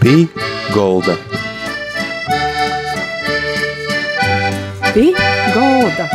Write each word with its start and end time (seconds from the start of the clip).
Pī 0.00 0.22
Golda. 0.72 1.12
Pī 4.94 5.10
Golda. 5.52 6.06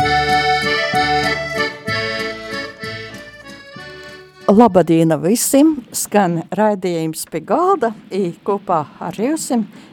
Labadīna 4.50 5.20
visiem, 5.22 5.76
skan 5.94 6.40
raidījums 6.50 7.28
pie 7.30 7.44
galda, 7.46 7.92
i 8.10 8.32
kopā 8.42 8.80
ar 9.06 9.22
jums 9.22 9.52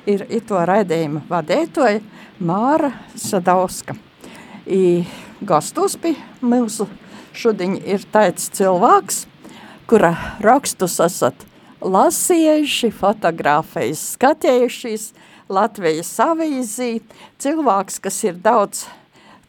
ir 0.09 0.25
ito 0.25 0.57
raidījumu 0.57 1.27
vadētoja 1.29 2.01
Māra 2.41 2.95
Sadauska. 3.13 3.93
I 4.65 5.05
gastos 5.45 6.01
pie 6.01 6.17
mūsu 6.41 6.89
šodien 7.37 7.77
ir 7.77 8.09
tāds 8.09 8.49
cilvēks, 8.57 9.27
kura 9.85 10.15
rakstus 10.41 10.97
esat 10.97 11.52
lasījuši, 11.83 12.89
fotografējas 12.95 14.01
skatējušies 14.15 15.07
Latvijas 15.53 16.11
avīzī, 16.23 16.97
cilvēks, 17.43 17.99
kas 18.03 18.19
ir 18.25 18.37
daudz 18.43 18.85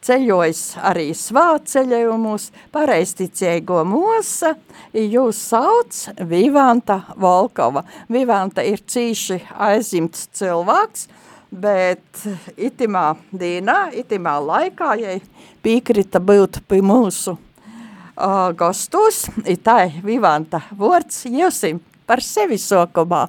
ceļojis 0.05 0.61
arī 0.85 1.07
svāceļojumus, 1.17 2.49
pareisticēgo 2.75 3.81
mosa, 3.87 4.53
jūs 4.93 5.39
sauc 5.49 6.01
Vivanta 6.29 7.01
Volkova. 7.17 7.85
Vivanta 8.11 8.65
ir 8.65 8.83
cīši 8.85 9.39
aizimts 9.69 10.27
cilvēks, 10.37 11.07
bet 11.49 12.25
itimā 12.57 13.15
dīnā, 13.31 13.79
itimā 14.03 14.37
laikā, 14.43 14.93
ja 14.99 15.17
piekrita 15.65 16.21
būt 16.21 16.61
pie 16.69 16.83
mūsu 16.85 17.37
uh, 17.37 18.51
gastos, 18.57 19.25
itai 19.47 19.95
Vivanta 20.05 20.61
vords 20.75 21.23
jūsim 21.25 21.81
par 22.07 22.21
sevi 22.21 22.57
sokumā. 22.61 23.25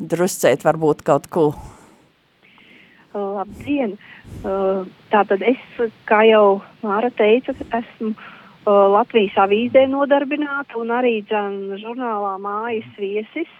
Druscēt 0.00 0.64
varbūt 0.64 1.04
kaut 1.04 1.28
ko. 1.32 1.50
Labdien! 3.12 3.96
Tātad 5.10 5.42
es, 5.42 5.62
kā 6.08 6.22
jau 6.28 6.60
Māra 6.84 7.10
teica, 7.18 7.52
esmu 7.80 8.14
Latvijas 8.94 9.34
avīzē 9.40 9.86
nodarbināta 9.90 10.78
un 10.78 10.92
arī 10.94 11.18
džan 11.26 11.80
žurnālā 11.80 12.36
mājas 12.44 12.88
viesis. 13.00 13.50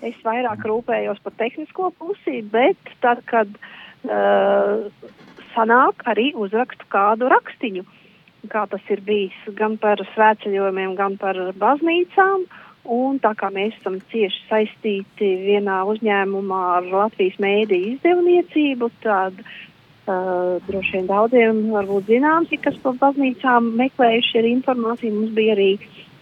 Es 0.00 0.16
vairāk 0.24 0.64
rūpējos 0.64 1.20
par 1.20 1.34
tehnisko 1.36 1.90
pusi, 1.98 2.40
bet 2.48 2.78
tad, 3.04 3.20
kad 3.28 3.50
uh, 4.08 4.86
sanāk, 5.52 6.00
arī 6.08 6.30
uzrakstu 6.32 6.88
kādu 6.88 7.28
rakstiņu, 7.28 7.84
kā 8.48 8.64
tas 8.72 8.88
ir 8.88 9.04
bijis 9.04 9.36
gan 9.58 9.76
par 9.82 10.00
svētceļojumiem, 10.14 10.96
gan 10.96 11.18
par 11.20 11.36
baznīcām. 11.60 12.46
Uh, 12.48 12.69
Un 12.88 13.18
tā 13.20 13.34
kā 13.36 13.50
mēs 13.52 13.74
esam 13.76 13.98
cieši 14.10 14.46
saistīti 14.48 15.26
vienā 15.44 15.82
uzņēmumā 15.92 16.60
ar 16.78 16.86
Latvijas 16.88 17.36
mēdīju 17.42 17.96
izdevniecību, 17.96 18.88
tad 19.04 19.36
uh, 19.42 20.56
droši 20.64 20.96
vien 20.96 21.10
daudziem 21.10 21.60
varbūt 21.74 22.08
zināms, 22.08 22.54
kas 22.64 22.78
par 22.80 22.96
baznīcām 23.02 23.74
meklējuši 23.76 24.38
ir 24.40 24.48
informācija. 24.54 25.12
Mums 25.12 25.34
bija 25.36 25.58
arī 25.58 25.74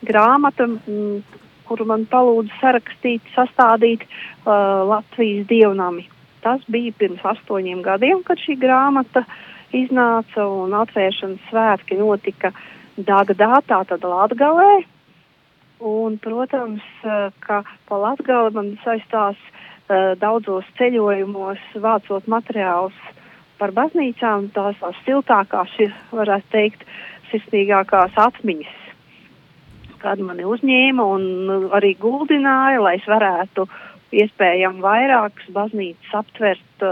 grāmata, 0.03 0.67
m, 0.67 1.23
kuru 1.71 1.87
man 1.87 2.09
palūdza 2.11 2.59
sarakstīt, 2.59 3.23
sastādīt 3.37 4.03
uh, 4.03 4.83
Latvijas 4.91 5.47
dievnami. 5.47 6.09
Tas 6.43 6.67
bija 6.67 6.91
pirms 6.99 7.23
astoņiem 7.23 7.87
gadiem, 7.87 8.27
kad 8.27 8.43
šī 8.43 8.59
grāmata 8.59 9.23
iznāca 9.75 10.43
un 10.43 10.75
atvēršanas 10.75 11.51
svētki 11.53 12.03
notika 12.03 12.51
Dāgadā, 12.99 13.61
tātad 13.69 14.03
Latgalē, 14.03 14.83
Un, 15.79 16.19
protams, 16.19 16.83
ka 17.45 17.63
pa 17.87 17.99
Latgali 18.03 18.51
man 18.55 18.73
saistās 18.83 19.39
daudzos 20.19 20.67
ceļojumos, 20.79 21.61
vācot 21.79 22.27
materiālus 22.27 22.97
par 23.59 23.73
baznīcām, 23.77 24.51
tās 24.55 24.79
tās 24.81 24.99
siltākās, 25.07 25.71
varētu 26.11 26.51
teikt, 26.51 26.83
sirsnīgākās 27.31 28.17
atmiņas, 28.19 28.75
kad 30.03 30.21
mani 30.23 30.47
uzņēma 30.49 31.07
un 31.15 31.71
arī 31.77 31.95
guldināja, 32.01 32.83
lai 32.83 32.97
es 32.99 33.07
varētu 33.07 33.67
iespējami 34.19 34.83
vairākas 34.83 35.51
baznīcas 35.55 36.15
aptvert, 36.23 36.87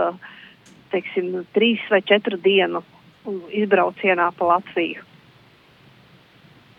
teiksim, 0.92 1.32
trīs 1.56 1.82
vai 1.90 2.02
četru 2.06 2.38
dienu 2.38 2.82
izbraucienā 3.50 4.30
pa 4.38 4.52
Latviju. 4.54 5.02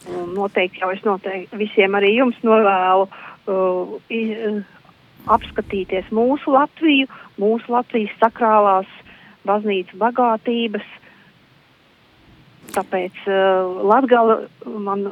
Un 0.08 0.32
noteikti 0.38 0.80
jau 0.80 0.92
es 0.94 1.04
noteikti 1.04 1.60
visiem 1.60 1.96
arī 2.00 2.14
jums 2.16 2.38
novēlu 2.48 3.08
uh, 3.08 3.96
iz, 4.14 4.30
uh, 4.48 4.62
apskatīties 5.36 6.08
mūsu 6.16 6.54
Latviju, 6.56 7.10
mūsu 7.42 7.74
Latvijas 7.74 8.14
sakrālās 8.22 8.88
baznīcas 9.48 10.00
bagātības. 10.00 10.88
Tāpēc 12.78 13.20
uh, 13.28 13.84
Latgala 13.92 14.40
man 14.66 15.10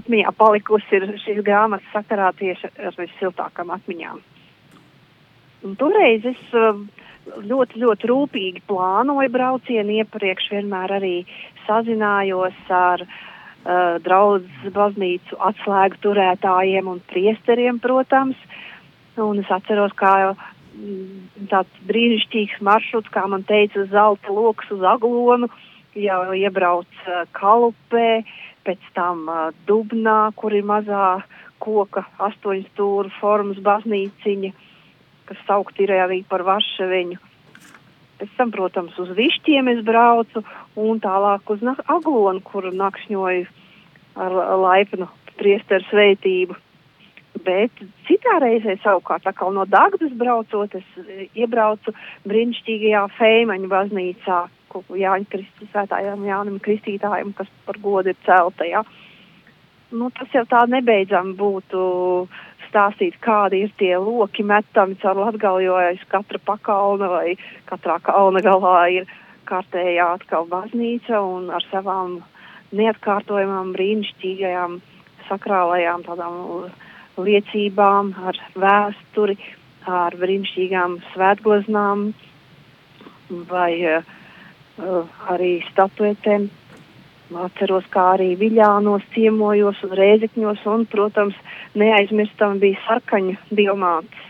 atmiņā 0.00 0.32
palikusi 0.36 1.00
ir 1.00 1.08
šīs 1.20 1.44
grāmatas 1.44 1.92
sakarā 1.92 2.32
tieši 2.40 2.72
ar 2.80 2.96
vissiltākām 2.96 3.72
atmiņām. 3.76 4.20
Un 5.68 5.76
toreiz 5.76 6.24
es 6.24 6.44
uh, 6.56 6.80
ļoti, 7.44 7.82
ļoti 7.84 8.08
rūpīgi 8.08 8.64
plānoju 8.70 9.32
braucienu 9.36 10.00
iepriekš, 10.00 10.54
vienmēr 10.54 10.96
arī 10.96 11.16
sazinājos 11.66 12.56
ar 12.72 13.04
uh, 13.04 13.18
uh, 13.64 13.98
draudzes 14.04 14.72
baznīcu 14.74 15.38
atslēgu 15.50 16.00
turētājiem 16.04 16.90
un 16.90 17.00
priesteriem, 17.10 17.80
protams. 17.82 18.38
Un 19.20 19.42
es 19.42 19.50
atceros, 19.52 19.92
kā 19.98 20.32
mm, 20.32 21.48
tāds 21.50 21.82
brīnišķīgs 21.88 22.60
maršruts, 22.64 23.12
kā 23.12 23.26
man 23.28 23.44
teica, 23.48 23.84
zelta 23.92 24.32
lokus 24.32 24.70
uz 24.72 24.84
aglonu, 24.86 25.50
jau 25.98 26.20
iebrauc 26.36 27.04
uh, 27.06 27.24
kalupē, 27.36 28.22
pēc 28.64 28.90
tam 28.96 29.26
uh, 29.28 29.48
dubnā, 29.68 30.32
kur 30.36 30.54
ir 30.56 30.66
mazā 30.68 31.20
koka 31.60 32.06
astoņu 32.18 32.68
stūru 32.70 33.12
formas 33.20 33.60
baznīciņa, 33.64 34.52
kas 35.28 35.42
saukt 35.46 35.80
ir 35.84 35.92
arī 35.94 36.22
par 36.28 36.46
Varšaviņu. 36.48 37.29
Pēc 38.20 38.32
tam, 38.36 38.50
protams, 38.52 38.96
uz 39.00 39.14
višķiem 39.16 39.70
es 39.72 39.78
braucu 39.84 40.42
un 40.76 41.00
tālāk 41.00 41.48
uz 41.54 41.62
Aglonu, 41.88 42.42
kur 42.44 42.68
nakšņoju 42.68 43.46
ar 44.20 44.34
laipnu 44.60 45.08
priesteru 45.40 45.86
sveitību. 45.88 46.58
Bet 47.40 47.72
citā 48.04 48.36
reizē 48.42 48.74
savukārt 48.82 49.24
no 49.54 49.64
Dagdas 49.64 50.12
braucot, 50.12 50.74
es 50.74 50.84
e, 51.00 51.28
iebraucu 51.40 51.94
brīnišķīgajā 52.28 53.06
Feimaņu 53.16 53.70
baznīcā, 53.70 54.40
Jāņa 54.70 55.30
Kristus, 55.30 55.70
svētājām 55.72 56.26
Jānam 56.28 56.58
Kristītājam, 56.60 57.32
kas 57.32 57.48
par 57.64 57.78
godu 57.80 58.12
ir 58.12 58.18
celta, 58.26 58.66
ja. 58.68 58.84
Nu, 59.90 60.10
tas 60.14 60.28
jau 60.34 60.44
tā 60.46 60.66
nebeidzam 60.70 61.32
būtu 61.38 61.80
stāstīt, 62.70 63.18
kādi 63.22 63.64
ir 63.66 63.72
tie 63.78 63.96
loki 63.98 64.44
metami 64.46 64.96
caur 65.02 65.18
Latgali, 65.18 65.66
jo 65.66 65.76
aiz 65.78 66.02
katra 66.08 66.40
pakalna 66.46 67.10
vai 67.10 67.34
katrā 67.68 67.98
kalna 68.06 68.42
galā 68.46 68.78
ir 69.00 69.10
kārtējā 69.50 70.06
atkal 70.16 70.46
baznīca 70.50 71.20
un 71.20 71.50
ar 71.50 71.66
savām 71.70 72.20
neatkārtojamām 72.76 73.74
brīnišķīgajām 73.74 74.78
sakrālajām 75.28 76.04
tādām 76.06 76.38
liecībām, 77.20 78.14
ar 78.30 78.38
vēsturi, 78.54 79.36
ar 79.90 80.16
brīnišķīgām 80.20 80.98
svētgoznām 81.10 82.10
vai 83.50 83.72
uh, 83.98 84.16
arī 85.34 85.52
statuetēm. 85.70 86.48
Atceros, 87.30 87.84
kā 87.94 88.16
arī 88.16 88.32
Viļānos 88.40 89.04
ciemojos 89.14 89.78
un 89.86 89.94
Rēzekņos, 89.94 90.64
un, 90.66 90.86
protams, 90.90 91.36
neaizmirstam 91.78 92.58
bija 92.62 92.80
sarkaņu 92.88 93.36
diamāts 93.54 94.26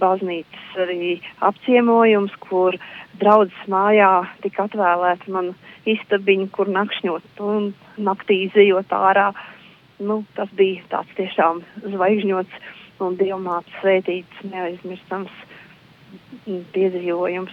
baznīcas 0.00 0.76
arī 0.84 1.20
apciemojums, 1.44 2.32
kur 2.40 2.76
draudzes 3.20 3.68
mājā 3.68 4.10
tika 4.44 4.68
atvēlēta 4.68 5.32
man 5.32 5.52
istabiņa, 5.88 6.48
kur 6.54 6.70
nakšņot 6.72 7.42
un 7.44 7.72
naktī 7.98 8.44
izejot 8.46 8.92
ārā. 8.94 9.30
Nu, 10.00 10.22
tas 10.36 10.48
bija 10.56 10.84
tāds 10.92 11.12
tiešām 11.18 11.60
zvaigžņots 11.84 13.02
un 13.04 13.18
diamāts 13.20 13.74
svētīts, 13.80 14.44
neaizmirstams 14.48 15.34
piedzīvojums. 16.72 17.52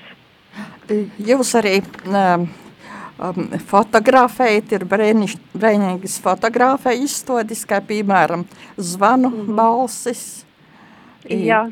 Jūs 1.27 1.51
arī 1.59 1.81
um, 2.07 2.47
um, 3.19 3.49
fotografējat, 3.71 4.77
ir 4.77 4.85
brēnīgas 4.87 6.19
fotografē 6.23 6.95
izstodis, 6.97 7.65
kā 7.67 7.81
piemēram 7.81 8.45
zvanu 8.77 9.29
mm 9.29 9.41
-hmm. 9.41 9.55
balsis. 9.55 10.45
Jā. 11.29 11.67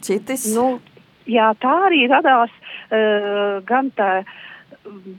Citis? 0.00 0.46
Nu, 0.54 0.80
jā, 1.26 1.52
tā 1.60 1.74
arī 1.88 2.06
radās 2.08 2.50
uh, 2.50 3.64
gan 3.64 3.90
tā 3.96 4.24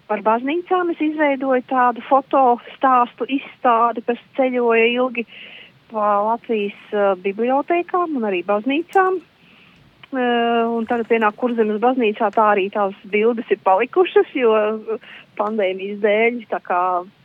par 0.07 0.21
baznīcām 0.21 0.91
es 0.91 1.01
izveidoju 1.01 1.63
tādu 1.69 2.01
fotostāstu 2.09 3.27
izstādi, 3.31 4.01
kas 4.01 4.19
ceļoja 4.37 4.85
ilgi 4.85 5.25
Latvijas 5.93 6.79
uh, 6.91 7.13
bibliotekām 7.21 8.17
un 8.17 8.23
arī 8.25 8.43
baznīcām. 8.43 9.21
Uh, 10.13 10.67
un 10.77 10.85
tagad 10.85 11.09
vienā 11.09 11.31
kurzemes 11.33 11.79
baznīcā 11.81 12.27
tā 12.35 12.43
arī 12.51 12.67
tās 12.69 12.93
bildes 13.09 13.49
ir 13.49 13.57
palikušas, 13.65 14.29
jo 14.37 14.51
pandēmijas 15.39 16.03
dēļ 16.03 16.37
tā 16.51 16.59
kā 16.61 16.81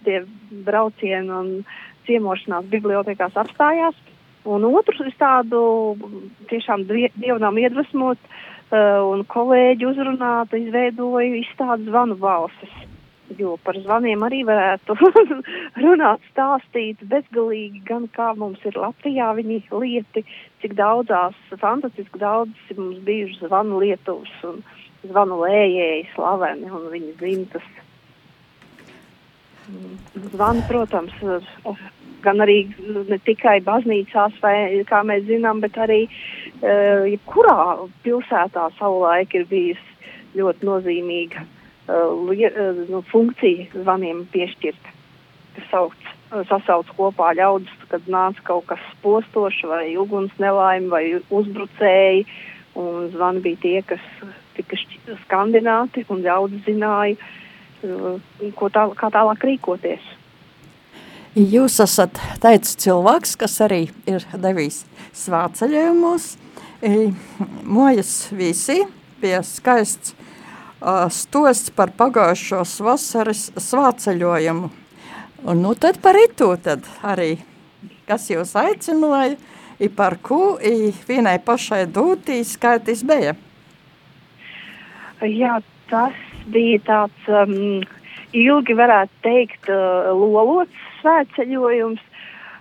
tie 0.07 0.23
braucieni 0.65 1.29
un 1.29 1.51
ciemošanās 2.09 2.71
bibliotekās 2.73 3.37
apstājās. 3.37 3.99
Un 4.49 4.65
otrs 4.71 5.03
es 5.05 5.21
tādu 5.21 5.61
tiešām 6.49 6.89
dievnām 6.89 7.61
iedvesmot 7.61 8.17
uh, 8.17 9.05
un 9.05 9.27
kolēģi 9.37 9.91
uzrunātu, 9.93 10.63
izveidoju 10.65 11.43
izstādi 11.43 11.91
zvanu 11.91 12.17
balsis 12.17 12.88
jo 13.37 13.57
par 13.65 13.77
zvaniem 13.83 14.23
arī 14.25 14.41
varētu 14.49 14.97
runāt, 15.85 16.23
stāstīt 16.33 17.03
bezgalīgi, 17.11 17.83
gan 17.89 18.09
kā 18.15 18.31
mums 18.39 18.63
ir 18.69 18.79
Latvijā 18.79 19.31
viņi 19.37 19.61
lieti, 19.75 20.25
cik 20.63 20.77
daudzās, 20.79 21.37
fantastiski 21.61 22.21
daudz 22.23 22.73
ir 22.73 22.81
mums 22.81 23.03
bijuši 23.07 23.45
zvanu 23.45 23.83
lietuvas 23.83 24.33
un 24.49 24.63
zvanu 25.05 25.43
lējēji 25.45 26.09
slaveni 26.15 26.73
un 26.73 26.89
viņa 26.95 27.15
dzimtas. 27.21 27.69
Zvani, 30.33 30.63
protams, 30.65 31.13
gan 32.25 32.41
arī 32.41 32.63
ne 33.11 33.19
tikai 33.27 33.59
baznīcās, 33.67 34.41
vai 34.41 34.81
kā 34.89 35.03
mēs 35.05 35.27
zinām, 35.29 35.61
bet 35.61 35.77
arī 35.77 36.07
uh, 36.09 37.05
jebkurā 37.05 37.77
pilsētā 38.07 38.71
savulaik 38.79 39.37
ir 39.37 39.45
bijusi 39.53 40.41
ļoti 40.41 40.69
nozīmīga 40.71 41.45
nu, 41.89 43.03
funkcija 43.11 43.83
zvaniem 43.83 44.27
piešķirta, 44.33 44.95
kas 45.57 45.71
sauc, 45.73 45.97
uh, 46.03 46.45
sasauc 46.49 46.91
kopā 46.97 47.33
ļaudis, 47.39 47.73
kad 47.89 48.05
nāca 48.11 48.45
kaut 48.45 48.69
kas 48.69 48.83
spostošs 48.99 49.65
vai 49.71 49.97
uguns 49.97 50.35
nelaime 50.43 50.91
vai 50.93 51.05
uzbrucēji, 51.17 52.27
un 52.79 53.09
zvani 53.15 53.43
bija 53.45 53.63
tie, 53.63 53.83
kas 53.83 54.05
tika 54.57 54.79
skandināti 55.25 56.05
un 56.13 56.23
ļaudis 56.27 56.67
zināja, 56.67 57.17
ko 58.59 58.69
tā, 58.75 58.89
kā 58.99 59.11
tālāk 59.15 59.45
rīkoties. 59.47 60.15
Jūs 61.39 61.77
esat 61.85 62.19
teicis 62.43 62.79
cilvēks, 62.83 63.37
kas 63.39 63.59
arī 63.63 63.85
ir 64.11 64.25
devis 64.43 64.83
svāceļojumus. 65.15 66.33
Mojas 67.63 68.13
visi 68.35 68.81
pie 69.23 69.37
skaists 69.47 70.17
stosts 71.11 71.73
par 71.75 71.91
pagājušos 71.99 72.79
vasaras 72.87 73.49
svāceļojumu. 73.59 74.71
Un 75.47 75.63
nu 75.63 75.75
tad 75.75 76.01
par 76.03 76.19
itu 76.19 76.51
tad 76.63 76.87
arī, 77.03 77.37
kas 78.07 78.27
jūs 78.31 78.57
aicināja, 78.59 79.37
i 79.79 79.89
par 79.89 80.19
ko 80.23 80.59
i 80.59 80.91
vienai 81.07 81.39
pašai 81.39 81.85
dūtī 81.87 82.41
skaitis 82.47 83.05
bija? 83.07 83.37
Jā, 85.23 85.61
tas 85.91 86.15
bija 86.51 86.81
tāds 86.87 87.31
um, 87.31 87.83
ilgi 88.35 88.75
varētu 88.79 89.23
teikt 89.23 89.71
uh, 89.71 90.11
lolots 90.15 90.87
svētceļojums. 91.01 92.03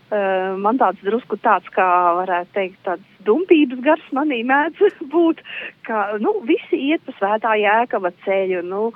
Uh, 0.07 0.55
man 0.61 0.77
tāds 0.79 1.01
drusku 1.03 1.37
tāds, 1.43 1.67
kā 1.73 1.87
varētu 2.21 2.53
teikt, 2.55 2.77
tāds 2.85 3.16
dumpības 3.27 3.83
gars 3.85 4.09
manī 4.15 4.41
mēdz 4.47 4.97
būt, 5.13 5.43
ka, 5.87 6.07
nu, 6.23 6.37
visi 6.49 6.81
iet 6.89 7.03
pa 7.07 7.15
svētā 7.19 7.55
jēkava 7.61 8.13
ceļu, 8.25 8.63
nu, 8.67 8.91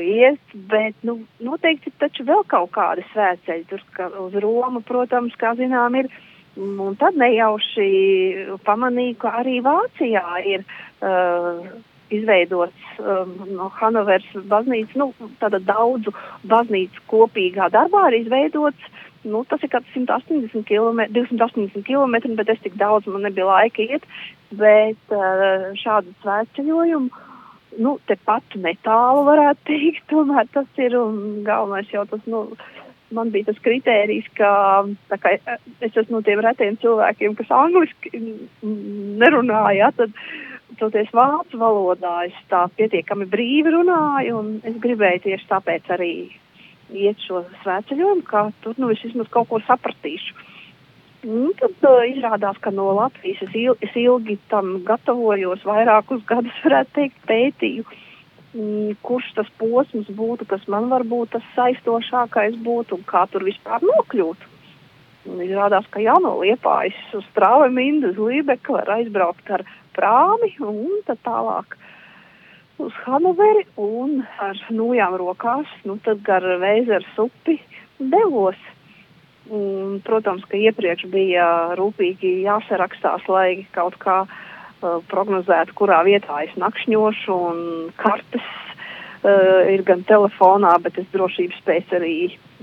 iet, 0.00 0.54
bet, 0.70 0.94
nu, 1.06 1.18
noteikti 1.42 1.92
taču 1.98 2.26
vēl 2.28 2.44
kaut 2.50 2.70
kādi 2.76 3.06
svētceļi, 3.12 3.66
tur, 3.70 3.82
ka 3.96 4.10
uz 4.22 4.36
Romu, 4.42 4.84
protams, 4.86 5.34
kā 5.40 5.54
zinām, 5.58 5.98
ir, 5.98 6.10
un 6.56 6.94
tad 7.00 7.18
nejauši 7.18 7.88
pamanīju, 8.66 9.18
ka 9.24 9.34
arī 9.40 9.58
Vācijā 9.64 10.28
ir 10.46 10.62
uh, 11.02 11.66
izveidots 12.12 12.98
um, 13.00 13.32
no 13.54 13.70
Hanovers 13.78 14.26
baznīcas, 14.50 14.96
nu, 15.00 15.12
tāda 15.40 15.60
daudzu 15.62 16.12
baznīcu 16.50 17.06
kopīgā 17.10 17.70
darbā 17.72 18.08
ir 18.10 18.20
izveidots 18.24 18.92
nu, 19.24 19.42
tas 19.48 19.62
ir 19.64 19.72
kāds 19.72 19.90
180 19.94 20.66
km, 20.68 21.06
280 21.16 21.84
km, 21.86 22.16
bet 22.38 22.52
es 22.54 22.62
tik 22.64 22.76
daudz 22.80 23.08
man 23.08 23.24
nebija 23.26 23.48
laika 23.48 23.84
iet. 23.84 24.06
Bet 24.54 25.14
uh, 25.14 25.72
šādu 25.80 26.12
svētceļojumu, 26.22 27.24
nu, 27.84 27.96
tepat 28.08 28.56
netālu 28.60 29.24
varētu 29.26 29.68
teikt, 29.70 30.06
tomēr 30.12 30.48
tas 30.54 30.80
ir 30.82 30.96
un 31.00 31.42
galvenais 31.46 31.90
jau 31.92 32.04
tas, 32.10 32.22
nu, 32.30 32.46
man 33.14 33.30
bija 33.34 33.50
tas 33.50 33.60
kritērijs, 33.64 34.28
ka 34.38 34.50
kā 35.22 35.36
es 35.36 35.94
esmu 35.94 36.18
no 36.18 36.24
tiem 36.26 36.42
retiem 36.44 36.78
cilvēkiem, 36.82 37.36
kas 37.38 37.52
angliski 37.54 38.12
nerunāja, 38.62 39.92
tad 39.98 40.14
toties 40.80 41.10
vācu 41.14 41.58
valodā 41.60 42.14
es 42.28 42.38
tā 42.50 42.64
pietiekami 42.78 43.26
brīvi 43.30 43.72
runāju 43.74 44.38
un 44.40 44.50
es 44.66 44.76
gribēju 44.82 45.24
tieši 45.28 45.50
tāpēc 45.50 45.92
arī 45.96 46.14
iet 46.92 47.20
šo 47.24 47.44
svētceļojumu, 47.62 48.24
ka 48.28 48.48
tur 48.62 48.76
nu 48.78 48.90
es 48.92 49.02
vismaz 49.04 49.30
kaut 49.32 49.48
ko 49.50 49.60
sapratīšu. 49.66 50.36
Un 51.24 51.54
tad 51.56 51.86
uh, 51.88 52.02
izrādās, 52.04 52.58
ka 52.60 52.70
no 52.74 52.90
Latvijas 52.98 53.40
es, 53.46 53.52
il, 53.56 53.76
es 53.80 53.94
ilgi 53.96 54.36
tam 54.52 54.82
gatavojos, 54.84 55.62
vairākus 55.64 56.24
gadus, 56.28 56.58
varētu 56.66 56.92
teikt, 56.98 57.22
pētīju, 57.30 57.84
mm, 58.52 58.98
kurš 59.06 59.30
tas 59.38 59.48
posms 59.60 60.10
būtu, 60.18 60.44
kas 60.50 60.66
man 60.68 60.90
varbūt 60.92 61.32
tas 61.32 61.46
saistošākais 61.56 62.58
būtu 62.66 62.98
un 62.98 63.06
kā 63.08 63.24
tur 63.32 63.46
vispār 63.48 63.86
nokļūt. 63.88 64.50
Un 65.24 65.40
izrādās, 65.40 65.88
ka 65.88 66.02
jā, 66.04 66.18
no 66.20 66.34
Liepājas 66.42 66.98
uz 67.16 67.24
Strāvemindu, 67.30 68.12
uz 68.12 68.20
Lībeku 68.20 68.76
var 68.76 68.98
aizbraukt 68.98 69.48
ar 69.56 69.64
prāmi 69.96 70.52
un 70.62 71.02
tad 71.08 71.20
tālāk 71.26 71.76
uz 72.82 72.94
Hanoveri 73.04 73.64
un 73.78 74.22
ar 74.42 74.58
nojām 74.70 75.16
rokās, 75.20 75.70
nu 75.86 75.98
tad 76.04 76.22
gar 76.26 76.42
Vēzers 76.42 77.18
upi 77.22 77.58
devos. 77.98 78.58
Un, 79.52 79.98
protams, 80.00 80.44
ka 80.48 80.56
iepriekš 80.56 81.04
bija 81.12 81.46
rūpīgi 81.76 82.46
jāsarakstās, 82.46 83.26
lai 83.28 83.66
kaut 83.76 83.98
kā 84.00 84.22
uh, 84.24 85.02
prognozētu, 85.10 85.74
kurā 85.76 86.00
vietā 86.06 86.38
es 86.46 86.54
nakšņošu, 86.56 87.36
un 87.50 87.58
kartes 88.00 88.46
uh, 89.20 89.68
ir 89.68 89.84
gan 89.84 90.00
telefonā, 90.08 90.78
bet 90.80 90.96
es 91.02 91.10
drošības 91.12 91.60
pēc 91.68 91.92
arī 92.00 92.16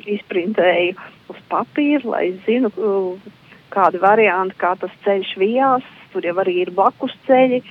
izprintēju 0.10 0.98
uz 1.30 1.46
papīra, 1.54 2.02
lai 2.16 2.26
zinu, 2.48 2.74
uh, 2.74 3.41
kādi 3.72 4.02
varianti, 4.02 4.58
kā 4.60 4.76
tas 4.80 4.94
ceļš 5.06 5.36
vijās. 5.42 5.88
Tur 6.12 6.26
jau 6.28 6.36
arī 6.44 6.58
ir 6.66 6.74
blakus 6.76 7.14
ceļi, 7.28 7.62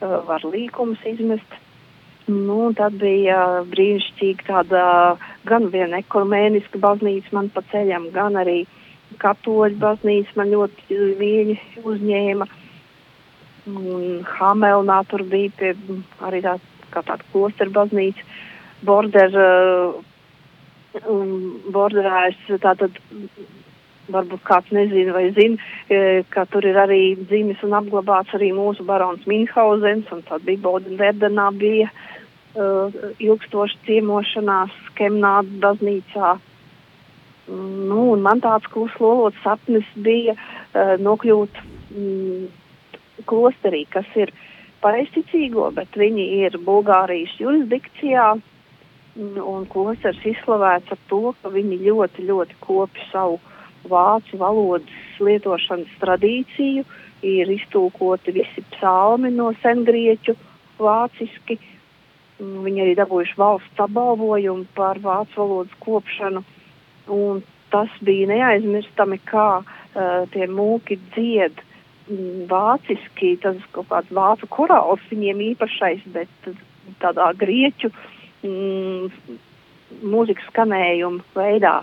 var 0.00 0.42
līkumus 0.44 1.02
izmest. 1.06 1.60
Nu, 2.24 2.72
tad 2.72 2.96
bija 2.96 3.64
brīnišķīga 3.68 4.46
tāda 4.46 4.84
gan 5.44 5.68
viena 5.72 6.00
ekumēniska 6.00 6.80
baznīca 6.80 7.34
man 7.36 7.50
pa 7.52 7.60
ceļam, 7.68 8.08
gan 8.14 8.38
arī 8.40 8.62
katoļu 9.20 9.76
baznīca 9.82 10.38
man 10.40 10.52
ļoti 10.54 11.00
mīļi 11.20 11.58
uzņēma. 11.84 12.46
Un 13.74 14.24
Hamelnā 14.28 15.02
tur 15.10 15.24
bija 15.28 15.52
pie, 15.58 15.74
arī 16.24 16.40
tā, 16.44 16.56
kā 16.92 17.04
tāda 17.04 17.28
klosteru 17.32 17.74
baznīca. 17.76 18.24
Border, 18.84 19.36
um, 21.04 21.36
borderājs 21.72 22.40
tātad 22.64 22.96
varbūt 24.12 24.42
kāds 24.44 24.72
nezina 24.74 25.14
vai 25.16 25.28
zina, 25.36 25.56
ka 26.34 26.44
tur 26.52 26.66
ir 26.68 26.76
arī 26.76 27.14
dzimis 27.22 27.62
un 27.64 27.76
apglabāts 27.78 28.34
arī 28.36 28.50
mūsu 28.56 28.84
barons 28.84 29.24
Minhausens, 29.30 30.10
un 30.12 30.20
tad 30.28 30.44
bija 30.44 30.60
Bodenverdenā 30.66 31.46
bija 31.56 31.88
uh, 31.88 32.02
uh, 32.54 32.92
ilgstoša 33.22 33.78
ciemošanās 33.86 34.74
Kemnāda 34.98 35.60
baznīcā. 35.62 36.34
Nu, 37.48 38.00
un 38.14 38.22
man 38.24 38.40
tāds 38.44 38.68
kluslolots 38.72 39.40
sapnis 39.44 39.88
bija 40.06 40.36
uh, 40.36 40.94
nokļūt 41.02 41.60
mm, 41.92 42.46
klosterī, 43.28 43.84
kas 43.92 44.08
ir 44.16 44.32
pareizticīgo, 44.84 45.70
bet 45.76 45.96
viņi 45.98 46.26
ir 46.44 46.58
Bulgārijas 46.64 47.34
jurisdikcijā. 47.40 48.34
Un 49.14 49.66
klosters 49.70 50.18
izslavēts 50.26 50.90
ar 50.90 50.98
to, 51.06 51.36
ka 51.38 51.50
viņi 51.54 51.84
ļoti, 51.84 52.24
ļoti 52.26 52.56
kopi 52.64 53.04
savu 53.12 53.36
vācu 53.90 54.40
valodas 54.40 55.20
lietošanas 55.20 55.92
tradīciju, 56.00 56.84
ir 57.24 57.52
iztūkoti 57.54 58.34
visi 58.36 58.64
psalmi 58.74 59.30
no 59.32 59.52
sengrieķu 59.62 60.34
vāciski, 60.78 61.56
uh, 61.56 61.74
Viņi 62.42 62.82
arī 62.82 62.94
dabūjuši 62.98 63.36
valsts 63.38 63.82
apbalvojumu 63.84 64.66
par 64.74 64.98
vācu 65.02 65.38
valodas 65.38 65.74
kopšanu. 65.84 66.42
Un 67.14 67.44
tas 67.70 67.92
bija 68.02 68.26
neaizmirstami, 68.32 69.20
kā 69.28 69.62
uh, 69.62 70.24
tie 70.34 70.48
mūki 70.50 70.98
dzied 71.14 71.62
mm, 72.08 72.46
vāciski. 72.50 73.36
Tas 73.42 73.60
kaut 73.76 73.86
kāds 73.92 74.10
vācu 74.18 74.50
korāls 74.50 75.04
viņiem 75.12 75.44
īpašais, 75.52 76.02
bet 76.16 76.50
tādā 77.04 77.30
grieķu 77.38 77.92
mm, 78.42 79.38
mūzikas 80.02 80.50
skanējuma 80.50 81.22
veidā. 81.38 81.76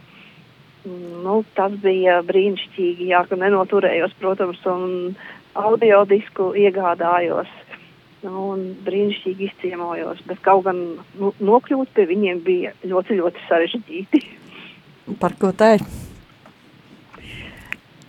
Nu, 0.86 1.42
tas 1.54 1.74
bija 1.84 2.22
brīnišķīgi, 2.26 3.12
jā, 3.12 3.22
ka 3.30 3.38
nenoturējos, 3.38 4.16
protams, 4.22 4.62
un 4.66 5.14
audio 5.54 6.02
disku 6.10 6.52
iegādājos. 6.58 7.50
Nu, 8.22 8.52
un 8.54 8.64
brīnišķīgi 8.86 9.48
izciemojos, 9.50 10.22
bet 10.30 10.42
kaut 10.46 10.66
gan 10.68 10.80
nu, 11.18 11.32
nokļūt 11.42 11.94
pie 11.96 12.06
viņiem 12.10 12.42
bija 12.46 12.74
ļoti, 12.86 13.18
ļoti 13.18 13.46
sarežģīti. 13.48 14.22
Par 15.22 15.34
ko 15.42 15.50
tā 15.58 15.76
ir? 15.78 15.86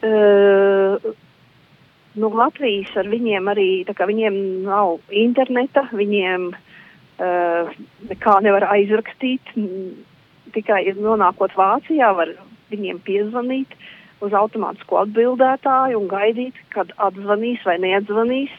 Uh, 0.02 1.12
nu, 2.18 2.28
Latvijas 2.36 2.92
ar 3.00 3.08
viņiem 3.08 3.48
arī, 3.52 3.68
tā 3.88 3.96
kā 3.96 4.08
viņiem 4.08 4.36
nav 4.66 4.98
interneta, 5.08 5.86
viņiem 5.96 6.48
uh, 6.52 7.72
nekā 8.10 8.38
nevar 8.44 8.68
aizrakstīt, 8.74 9.54
tikai 10.52 10.82
nonākot 10.98 11.56
Vācijā 11.56 12.12
var 12.16 12.34
viņiem 12.72 13.02
piezvanīt 13.06 13.76
uz 14.22 14.34
automātisko 14.38 15.02
atbildētāju 15.02 15.98
un 15.98 16.08
gaidīt, 16.10 16.58
kad 16.74 16.92
atzvanīs 17.02 17.62
vai 17.66 17.78
neatzvanīs, 17.82 18.52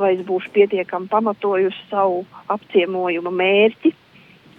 vai 0.00 0.14
es 0.16 0.22
būšu 0.26 0.52
pietiekami 0.54 1.10
pamatojusi 1.12 1.88
savu 1.90 2.22
apciemojuma 2.52 3.32
mērķi. 3.42 3.94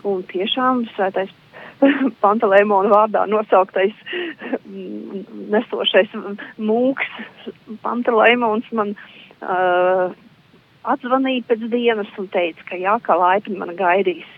Un 0.07 0.25
tiešām 0.29 0.85
svētais 0.95 1.33
Pantelēmona 2.23 2.91
vārdā 2.91 3.25
nosauktais 3.29 3.93
nesošais 5.53 6.13
mūks 6.61 7.09
Pantelēmons 7.81 8.69
man 8.77 8.93
uh, 8.93 10.13
atzvanīja 10.93 11.47
pēc 11.49 11.65
dienas 11.73 12.11
un 12.21 12.29
teica, 12.33 12.65
ka 12.69 12.79
jā, 12.79 12.97
ka 13.05 13.17
laipni 13.17 13.57
man 13.57 13.73
gaidīs. 13.79 14.29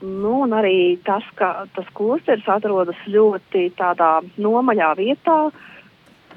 Nu, 0.00 0.30
un 0.46 0.54
arī 0.56 0.96
tas, 1.04 1.24
ka 1.36 1.66
tas 1.76 1.88
klosteris 1.92 2.46
atrodas 2.48 2.96
ļoti 3.04 3.66
tādā 3.76 4.22
nomaļā 4.40 4.94
vietā, 4.96 5.36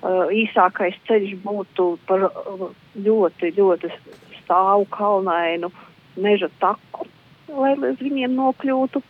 uh, 0.03 0.25
īsākais 0.35 0.97
ceļš 1.07 1.37
būtu 1.45 1.85
par 2.09 2.25
ļoti, 3.05 3.53
ļoti 3.55 3.91
stāvu 4.41 4.87
kalnainu 4.91 5.71
meža 6.19 6.49
taku, 6.59 7.07
lai 7.47 7.71
līdz 7.79 8.03
viņiem 8.03 8.35
nokļūtu. 8.35 9.01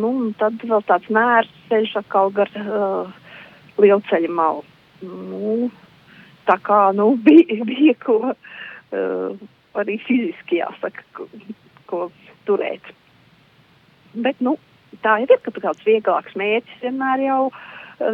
Nu, 0.00 0.10
tad 0.40 0.62
vēl 0.64 0.84
tāds 0.88 1.10
mērs 1.12 1.50
ceļš 1.68 1.96
atkal 2.00 2.32
gar 2.32 2.48
uh, 2.56 3.10
lielceļa 3.82 4.30
malu. 4.32 4.64
Nu, 5.04 5.68
tā 6.48 6.56
kā, 6.64 6.86
nu, 6.96 7.10
bija, 7.26 7.60
bija 7.68 7.98
ko 8.00 8.18
uh, 8.30 9.44
arī 9.76 9.98
fiziski 10.06 10.62
jāsaka, 10.62 11.04
ko, 11.12 11.28
ko 11.90 12.08
turēt. 12.48 12.94
Bet, 14.14 14.40
nu, 14.42 14.56
tā 15.04 15.20
jau 15.22 15.28
ir, 15.30 15.42
ka 15.44 15.52
kāds 15.54 15.84
vieglāks 15.86 16.36
mērķis 16.38 16.82
vienmēr 16.82 17.22
jau 17.26 17.42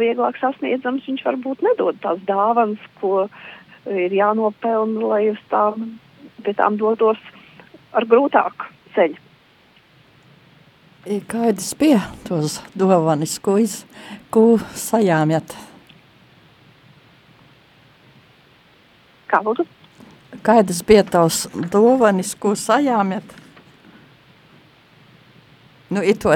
vieglāk 0.01 0.37
sasniedzams, 0.41 1.05
viņš 1.07 1.23
varbūt 1.25 1.63
nedod 1.65 1.97
tās 2.03 2.19
dāvanas, 2.27 2.81
ko 3.01 3.27
ir 3.87 4.13
jānopelna, 4.13 5.05
lai 5.07 5.21
uz 5.31 5.39
tām, 5.51 5.95
pie 6.43 6.53
tām 6.57 6.77
dotos 6.77 7.21
ar 7.95 8.05
grūtāku 8.05 8.67
ceļu. 8.97 9.23
Kādas 11.31 11.71
bija 11.79 12.01
tos 12.27 12.59
dāvanas, 12.75 13.37
ko, 13.39 13.55
iz, 13.63 13.79
ko 14.33 14.57
sajāmjat? 14.75 15.55
Kā 19.31 19.39
lūdzu? 19.43 19.63
Kādas 20.43 20.83
bija 20.87 21.05
tavs 21.07 21.45
dāvanas, 21.71 22.33
ko 22.35 22.53
sajāmjat? 22.59 23.46
Nu, 25.93 26.03
ito, 26.03 26.35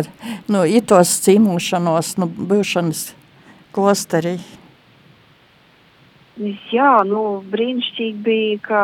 nu, 0.52 0.64
itos 0.68 1.14
cīmūšanos, 1.26 2.16
nu, 2.22 2.28
būšanas 2.28 3.06
klosterī. 3.76 4.38
Jā, 6.72 7.02
nu, 7.06 7.42
brīnišķīgi 7.52 8.22
bija, 8.26 8.60
ka 8.66 8.84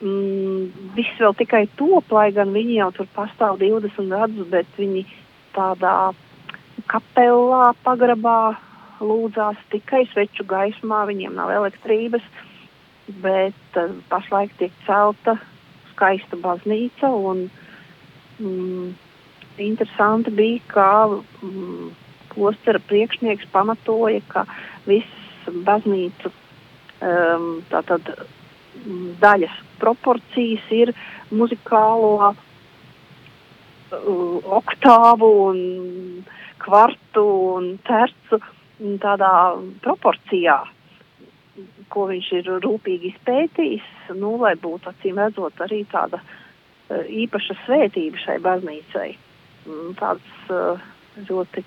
mm, 0.00 0.92
viss 0.96 1.18
vēl 1.20 1.34
tikai 1.40 1.64
top, 1.78 2.12
lai 2.14 2.30
gan 2.36 2.54
viņi 2.54 2.78
jau 2.78 2.92
tur 3.00 3.10
pastāv 3.16 3.58
20 3.60 4.12
gadus, 4.12 4.48
bet 4.52 4.78
viņi 4.78 5.04
tādā 5.56 5.96
kapelā 6.90 7.72
pagrabā 7.84 8.56
lūdzās 9.00 9.58
tikai 9.72 10.06
sveču 10.12 10.46
gaismā, 10.48 11.02
viņiem 11.10 11.34
nav 11.36 11.52
elektrības, 11.52 12.24
bet 13.22 13.80
uh, 13.80 13.92
pašlaik 14.10 14.54
tiek 14.60 14.72
celta 14.86 15.36
skaista 15.92 16.38
baznīca 16.40 17.10
un 17.10 17.46
mm, 18.40 18.94
interesanti 19.62 20.30
bija, 20.34 20.60
kā 20.70 20.90
mm, 21.08 21.90
klostera 22.32 22.80
priekšnieks 22.88 23.48
pamatoja, 23.52 24.20
ka 24.28 24.44
viss 24.86 25.48
baznīcu 25.66 26.30
um, 26.30 27.46
tātad 27.70 28.10
mm, 28.12 29.16
daļas 29.22 29.56
proporcijas 29.80 30.66
ir 30.74 30.92
muzikālo 31.30 32.12
uh, 32.30 32.34
oktāvu 34.60 35.32
un 35.48 35.58
kvartu 36.62 37.26
un 37.56 37.76
tercu 37.86 38.40
tādā 39.00 39.34
proporcijā, 39.84 40.58
ko 41.88 42.08
viņš 42.10 42.32
ir 42.40 42.50
rūpīgi 42.60 43.14
izpētījis, 43.14 43.86
nu, 44.18 44.34
lai 44.42 44.52
būtu 44.60 44.90
acīm 44.92 45.22
redzot 45.22 45.62
arī 45.64 45.84
tāda 45.92 46.20
uh, 46.20 47.04
īpaša 47.24 47.56
svētība 47.64 48.20
šai 48.26 48.42
baznīcai. 48.44 49.14
Mm, 49.66 49.94
tāds 49.98 50.50
uh, 50.54 50.82
ļoti 51.26 51.64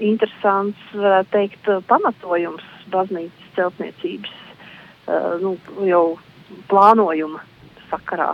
interesants, 0.00 0.80
varētu 0.96 1.32
teikt, 1.34 1.66
pamatojums 1.88 2.64
baznīcas 2.92 3.50
celtniecības 3.58 4.36
uh, 4.40 5.34
nu, 5.42 5.56
jau 5.84 6.04
plānojuma 6.70 7.42
sakarā. 7.90 8.32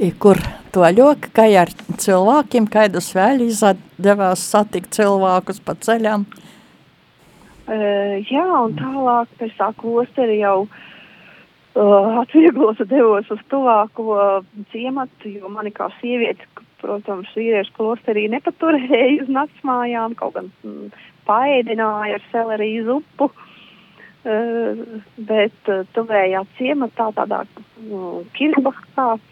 I, 0.00 0.10
kur 0.20 0.40
to 0.72 0.84
ļoti, 0.84 1.30
kā 1.36 1.46
ar 1.60 1.70
cilvēkiem, 2.00 2.66
kādus 2.72 3.12
vēl 3.16 3.44
izdevās 3.44 4.42
satikt 4.52 4.96
cilvēkus 4.96 5.60
pa 5.64 5.76
ceļām? 5.76 6.24
Uh, 7.70 8.16
jā, 8.32 8.46
un 8.64 8.72
tālāk 8.80 9.36
pēc 9.40 9.58
tā 9.60 9.74
klosteri 9.76 10.40
jau 10.40 10.64
uh, 10.64 10.86
uh, 11.74 12.20
atvieglos 12.22 12.80
un 12.80 12.88
devos 12.90 13.30
uz 13.30 13.42
tuvāko 13.52 14.06
uh, 14.16 14.48
ciematu, 14.72 15.30
jo 15.30 15.50
mani 15.52 15.72
kā 15.74 15.90
sievieti, 16.00 16.46
protams, 16.80 17.30
vīriešu 17.36 17.74
klosterī 17.76 18.26
nepaturēja 18.32 19.22
uz 19.24 19.30
naktsmājām, 19.32 20.16
kaut 20.18 20.36
gan 20.38 20.50
mm, 20.64 20.90
paēdināja 21.28 22.18
ar 22.18 22.26
seleriju 22.32 22.86
zupu, 22.88 23.30
uh, 23.30 24.84
bet 25.30 25.72
uh, 25.72 25.84
tuvējā 25.96 26.44
ciematā 26.58 27.10
tādā 27.18 27.44
uh, 27.44 28.20
Kirkbahā 28.38 29.08
uh, 29.14 29.22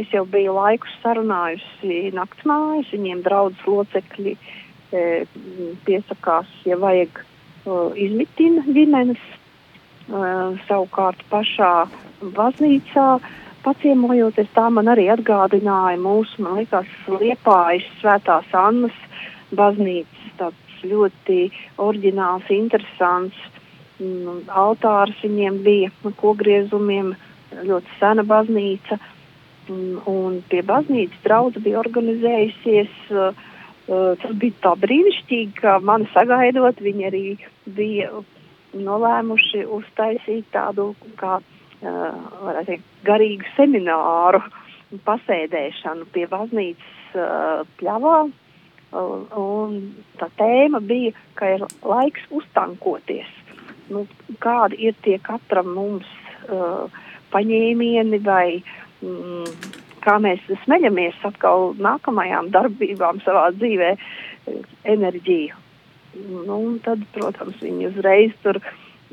es 0.00 0.12
jau 0.14 0.26
biju 0.32 0.56
laikus 0.56 0.98
sarunājusi 1.04 2.12
naktsmājas, 2.16 2.92
viņiem 2.94 3.24
draudzes 3.26 3.70
locekļi 3.70 4.36
uh, 4.36 5.40
piesakās, 5.86 6.50
ja 6.66 6.80
vajag 6.80 7.22
uh, 7.22 7.92
izmitina 7.94 8.64
ģimenes 8.66 9.22
savukārt 10.06 11.22
pašā 11.30 11.88
baznīcā 12.36 13.08
paciemojoties, 13.66 14.48
tā 14.54 14.68
man 14.70 14.86
arī 14.86 15.08
atgādināja 15.10 15.98
mūsu, 15.98 16.42
man 16.42 16.60
liekas, 16.60 16.86
Liepājas 17.08 17.86
svētās 18.00 18.46
Annas 18.54 18.94
baznīcas, 19.50 20.30
tāds 20.38 20.84
ļoti 20.86 21.50
oriģināls, 21.82 22.46
interesants 22.54 23.36
mm, 23.98 24.46
altārs 24.46 25.18
viņiem 25.24 25.58
bija, 25.66 25.90
kogriezumiem, 26.20 27.14
ļoti 27.66 27.98
sena 27.98 28.22
baznīca, 28.22 29.00
mm, 29.66 30.06
un 30.06 30.40
pie 30.50 30.62
baznīcas 30.62 31.26
draudze 31.26 31.62
bija 31.66 31.82
organizējusies, 31.82 32.94
uh, 33.10 33.44
tas 33.86 34.38
bija 34.38 34.62
tā 34.62 34.76
brīnišķīgi, 34.82 35.58
ka 35.58 35.78
mani 35.82 36.06
sagaidot, 36.14 36.78
viņi 36.82 37.10
arī 37.10 37.26
bija 37.66 38.22
nolēmuši 38.74 39.64
uztaisīt 39.76 40.48
tādu 40.54 40.90
kā, 41.20 41.38
uh, 41.40 42.60
teikt, 42.66 42.86
garīgu 43.06 43.48
semināru 43.56 44.42
pasēdēšanu 45.06 46.06
pie 46.14 46.26
baznīcas 46.30 47.16
uh, 47.16 47.62
pļavā. 47.80 48.18
Uh, 48.96 49.26
un 49.40 49.80
tā 50.20 50.28
tēma 50.38 50.80
bija, 50.80 51.12
ka 51.38 51.56
ir 51.56 51.66
laiks 51.82 52.22
uztankoties. 52.30 53.28
Nu, 53.90 54.06
kādi 54.42 54.78
ir 54.88 54.96
tie 55.04 55.18
katram 55.22 55.72
mums 55.74 56.08
uh, 56.48 56.86
paņēmieni 57.34 58.22
vai 58.24 58.62
mm, 59.02 59.74
kā 60.06 60.16
mēs 60.22 60.42
smeļamies 60.64 61.18
atkal 61.26 61.72
nākamajām 61.82 62.50
darbībām 62.54 63.22
savā 63.26 63.50
dzīvē 63.58 63.94
enerģiju 64.86 65.65
Nu, 66.46 66.58
tad, 66.84 67.02
protams, 67.14 67.60
viņi 67.62 67.90
uzreiz 67.90 68.34
tur 68.42 68.60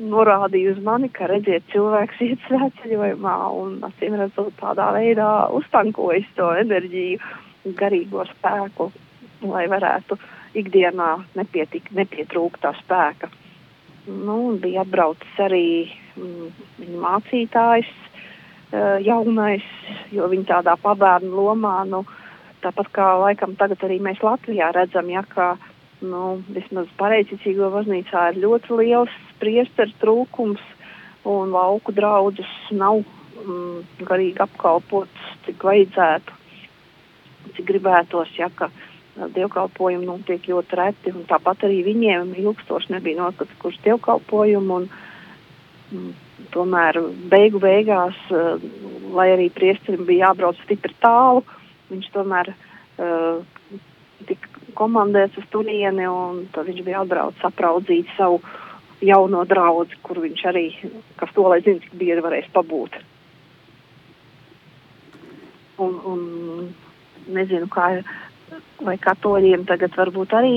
norādīja 0.00 0.74
uz 0.74 0.82
mani, 0.82 1.08
ka 1.14 1.28
redziet, 1.30 1.66
cilvēks 1.70 2.20
iet 2.26 2.44
svētceļojumā 2.48 3.34
un, 3.60 3.78
acīm 3.86 4.16
redzot, 4.18 4.54
tādā 4.60 4.90
veidā 4.96 5.30
uztankojas 5.54 6.26
to 6.38 6.50
enerģiju, 6.64 7.34
garīgo 7.78 8.24
spēku 8.32 8.90
lai 9.48 9.66
varētu 9.70 10.18
ikdienā 10.58 11.10
nepietik, 11.38 11.90
nepietrūkt 11.94 12.62
tā 12.64 12.74
spēka. 12.78 13.30
Nu, 14.06 14.54
bija 14.60 14.84
atbraucis 14.84 15.38
arī 15.40 15.66
mm, 16.16 16.96
mācītājs, 17.00 17.88
uh, 17.88 18.98
jaunais, 19.04 19.64
jo 20.12 20.28
viņa 20.30 20.50
tādā 20.50 20.76
pabērnu 20.82 21.32
lomā, 21.32 21.78
nu, 21.88 22.04
tāpat 22.64 22.90
kā 22.96 23.08
laikam 23.20 23.56
tagad 23.60 23.84
arī 23.86 24.00
mēs 24.04 24.22
Latvijā 24.24 24.70
redzam, 24.76 25.08
ja, 25.12 25.24
ka 25.28 25.54
nu, 26.04 26.22
vismaz 26.54 26.88
pareizticīgo 27.00 27.70
baznīcā 27.74 28.30
ir 28.32 28.40
ļoti 28.44 28.78
liels 28.80 29.12
priesteru 29.40 29.94
trūkums 30.02 30.62
un 31.28 31.52
lauku 31.54 31.94
draudzes 31.96 32.50
nav 32.72 33.00
mm, 33.00 34.04
garīgi 34.08 34.42
apkalpotas, 34.44 35.30
cik 35.46 35.64
vajadzētu, 35.64 36.36
cik 37.56 37.64
gribētos, 37.70 38.32
ja, 38.38 38.50
ka 38.52 38.70
dievkalpojumi 39.14 40.08
notiek 40.08 40.46
ļoti 40.50 40.78
reti, 40.78 41.14
un 41.14 41.26
tāpat 41.30 41.66
arī 41.68 41.82
viņiem 41.86 42.34
ilgstoši 42.42 42.96
nebija 42.96 43.22
notikuši 43.22 43.82
dievkalpojumi, 43.86 44.78
un 44.78 44.88
mm, 45.94 46.14
tomēr 46.54 47.00
beigu 47.30 47.62
beigās, 47.62 48.18
uh, 48.34 48.58
lai 49.14 49.30
arī 49.36 49.50
priesterim 49.54 50.04
bija 50.08 50.28
jābrauc 50.30 50.58
stipri 50.64 50.96
tālu, 51.02 51.44
viņš 51.92 52.10
tomēr 52.14 52.52
uh, 52.54 53.40
tika 54.28 54.53
komandēts 54.78 55.38
uz 55.40 55.48
turieni, 55.52 56.06
un 56.08 56.44
tad 56.54 56.68
viņš 56.70 56.84
bija 56.86 57.02
atbraucis 57.04 57.48
apraudzīt 57.48 58.10
savu 58.18 58.40
jauno 59.04 59.44
draugu, 59.48 59.98
kur 60.06 60.20
viņš 60.22 60.44
arī, 60.50 60.66
kas 61.20 61.32
to 61.36 61.46
lai 61.48 61.60
zina, 61.64 61.82
cik 61.82 61.96
bieži 62.00 62.24
varēs 62.24 62.48
pabūt. 62.54 62.96
Un, 65.82 65.96
un 66.06 66.20
nezinu, 67.34 67.66
kā 67.72 67.96
ir 67.98 68.04
vai 68.84 68.96
katoļiem 69.00 69.64
tagad 69.68 69.94
varbūt 69.98 70.34
arī 70.36 70.56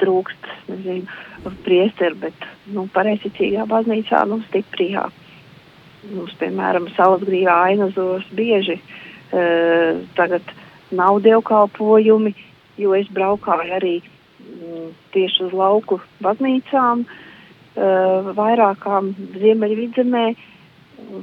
trūkst, 0.00 0.48
nezinu, 0.68 1.52
priesteri, 1.64 2.18
bet, 2.26 2.46
nu, 2.74 2.86
pareizicīgā 2.94 3.66
baznīcā, 3.70 4.24
nu, 4.28 4.40
stiprijā. 4.48 5.06
Mums, 6.10 6.34
piemēram, 6.40 6.88
salasgrīvā 6.96 7.54
ainazos 7.70 8.26
bieži 8.34 8.78
uh, 8.80 10.02
tagad 10.18 10.50
nav 10.92 11.20
dievkalpojumi, 11.24 12.34
jo 12.80 12.94
es 12.96 13.10
braukāju 13.12 13.76
arī 13.78 13.96
mm, 14.02 14.88
tieši 15.14 15.48
uz 15.48 15.52
lauku 15.56 16.00
baznīcām, 16.24 17.04
uh, 17.04 18.32
vairākām 18.38 19.12
Ziemeļvidzemē, 19.42 20.26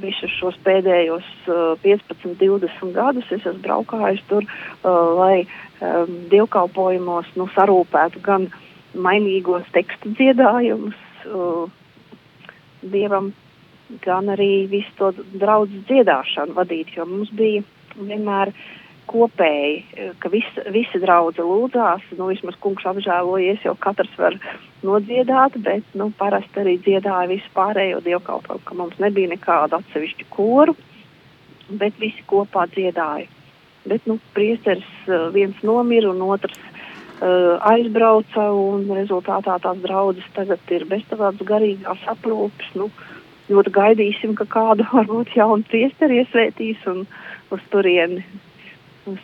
visus 0.02 0.32
šos 0.38 0.56
pēdējos 0.64 1.26
uh, 1.48 1.74
15, 1.82 2.36
20 2.40 2.94
gadus 2.94 3.30
es 3.32 3.42
esmu 3.42 3.62
braukājis 3.64 4.22
tur, 4.30 4.46
uh, 4.46 4.90
lai 5.18 5.36
um, 5.44 6.16
dievkalpojumos 6.32 7.30
nu, 7.40 7.48
sarūpētu 7.56 8.22
gan 8.24 8.48
mainīgos 8.94 9.68
tekstu 9.74 10.12
dziedājumus 10.18 10.98
uh, 11.30 11.70
dievam, 12.82 13.32
gan 14.04 14.30
arī 14.32 14.66
visu 14.70 14.92
to 14.98 15.12
draudz 15.40 15.74
dziedāšanu 15.88 16.56
vadīt, 16.56 16.92
jo 16.96 17.06
mums 17.08 17.32
bija 17.36 17.64
vienmēr 17.98 18.52
kopēji, 19.10 20.06
ka 20.22 20.30
vis, 20.32 20.46
visi 20.70 21.00
draudze 21.02 21.44
lūdzās, 21.46 22.06
nu 22.18 22.30
vismaz 22.30 22.58
kungs 22.62 22.86
apžēlojies, 22.86 23.64
jo 23.66 23.74
katrs 23.82 24.14
var 24.20 24.38
nodziedāt, 24.86 25.58
bet, 25.64 25.84
nu, 25.98 26.12
parasti 26.18 26.62
arī 26.62 26.78
dziedāja 26.84 27.28
visu 27.32 27.50
pārējo 27.56 28.00
dievkalpojumu, 28.06 28.64
ka 28.68 28.78
mums 28.78 29.02
nebija 29.02 29.34
nekāda 29.34 29.82
atsevišķa 29.82 30.30
koru, 30.32 30.78
bet 31.70 31.98
visi 32.02 32.24
kopā 32.30 32.68
dziedāja 32.70 33.28
bet 33.84 34.06
nu, 34.06 34.18
priesteris 34.32 34.88
uh, 35.06 35.28
viens 35.32 35.56
nomira 35.62 36.10
un 36.10 36.20
otrs 36.28 36.58
uh, 36.58 37.56
aizbrauca, 37.72 38.50
un 38.52 38.88
rezultātā 38.96 39.56
tās 39.62 39.80
draudzes 39.84 40.28
tagad 40.36 40.74
ir 40.74 40.86
bez 40.90 41.04
tādas 41.10 41.40
garīgās 41.46 42.04
aprūpes. 42.14 42.74
Nu, 42.76 42.90
ļoti 43.50 43.74
gaidīsim, 43.74 44.36
ka 44.38 44.48
kādu 44.50 44.86
varbūt 44.94 45.34
jaunu 45.36 45.66
priesteri 45.70 46.20
iesvētīs 46.22 46.86
un 46.92 47.06
uz 47.50 47.66
turieni 47.72 48.24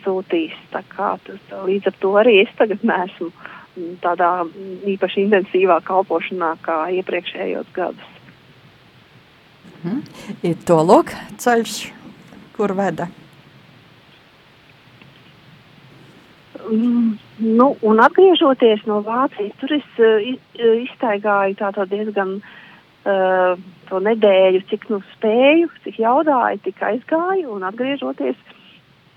sūtīs. 0.03 0.55
Tas, 0.71 0.87
līdz 1.67 1.91
ar 1.91 1.99
to 2.01 2.13
arī 2.21 2.39
es 2.43 2.53
tagad 2.59 2.83
neesmu 2.87 3.31
tādā 4.01 4.31
īpaši 4.89 5.27
intensīvā 5.27 5.77
kalpošanā 5.85 6.55
kā 6.65 6.79
iepriekšējos 6.97 7.69
gadus. 7.75 8.13
Hmm. 9.83 10.01
Ir 10.41 10.57
to 10.65 10.81
lūk 10.81 11.13
ceļš, 11.37 11.77
kur 12.57 12.73
veda 12.77 13.11
Mm, 16.69 17.17
nu, 17.37 17.67
un 17.81 17.99
atgriežoties 18.03 18.83
no 18.89 18.99
Vācijas, 19.05 19.55
tur 19.61 19.71
es 19.77 19.99
uh, 20.03 20.25
iztaigāju 20.83 21.55
tādu 21.59 21.85
diezgan 21.87 22.33
uh, 22.41 23.53
to 23.87 24.01
nedēļu, 24.03 24.63
cik 24.71 24.89
nu 24.91 24.99
spēju, 25.13 25.69
cik 25.85 26.01
jaudāju, 26.03 26.59
tik 26.65 26.81
aizgāju, 26.83 27.53
un 27.55 27.63
atgriežoties 27.69 28.35
um, 28.35 28.56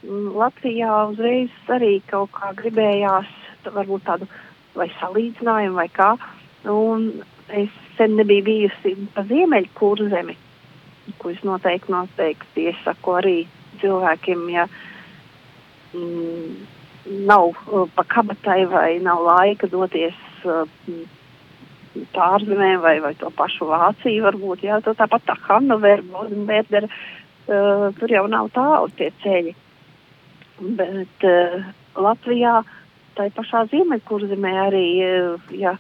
Latvijā 0.09 0.93
uzreiz 1.11 1.53
arī 1.69 1.99
kaut 2.09 2.33
kā 2.33 2.55
gribējās, 2.57 3.29
varbūt 3.67 4.07
tādu 4.07 4.29
vai 4.73 4.89
salīdzinājumu 4.97 5.77
vai 5.77 5.89
kā, 5.93 6.15
un 6.73 7.11
es 7.53 7.75
sen 7.99 8.17
nebiju 8.17 8.47
bijusi 8.47 8.95
pa 9.15 9.27
ziemeļu 9.29 9.73
kurzemi, 9.77 10.37
ko 11.21 11.35
es 11.35 11.43
noteikti, 11.45 11.93
noteikti 11.93 12.69
iesaku 12.71 13.17
arī 13.19 13.37
cilvēkiem, 13.83 14.49
ja 14.55 14.67
mm, 15.93 16.57
nav 17.29 17.53
uh, 17.53 17.87
pa 17.95 18.05
kabatai 18.09 18.65
vai 18.73 18.99
nav 19.05 19.21
laika 19.27 19.69
doties 19.69 20.17
uh, 20.49 20.65
pārzemē 22.15 22.77
vai, 22.81 22.99
vai 23.05 23.15
to 23.21 23.29
pašu 23.37 23.69
Vāciju 23.69 24.29
varbūt, 24.31 24.65
jā, 24.65 24.81
to 24.85 24.95
tāpat 24.97 25.27
tā 25.29 25.37
Hannovera, 25.45 26.07
Bodenberger, 26.13 26.89
uh, 26.89 27.91
tur 27.99 28.17
jau 28.17 28.29
nav 28.31 28.49
tālu 28.57 28.89
tie 28.97 29.11
ceļi. 29.25 29.57
Bet 30.61 31.27
uh, 31.27 31.67
Latvijā, 31.97 32.61
tai 33.17 33.31
pašā 33.37 33.65
Ziemeļkurzemē 33.73 34.55
arī, 34.67 34.87
uh, 35.07 35.51
ja 35.57 35.77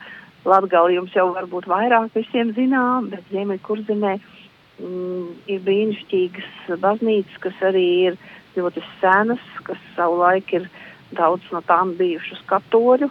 Latgali 0.49 0.97
jums 0.97 1.15
jau 1.17 1.31
varbūt 1.37 1.69
vairāk 1.69 2.15
visiem 2.17 2.55
zinām, 2.57 3.11
bet 3.13 3.27
Ziemeļkurzemē 3.33 4.15
mm, 4.19 5.27
ir 5.53 5.65
brīnišķīgas 5.67 6.79
baznīcas, 6.81 7.41
kas 7.45 7.67
arī 7.71 7.89
ir 8.11 8.21
ļoti 8.57 8.83
senas, 9.03 9.43
kas 9.67 9.83
savulaik 9.97 10.55
ir 10.57 10.65
uh, 10.65 10.87
Daudz 11.11 11.49
no 11.51 11.59
tām 11.67 11.97
bijušas 11.99 12.43
katoļu, 12.47 13.09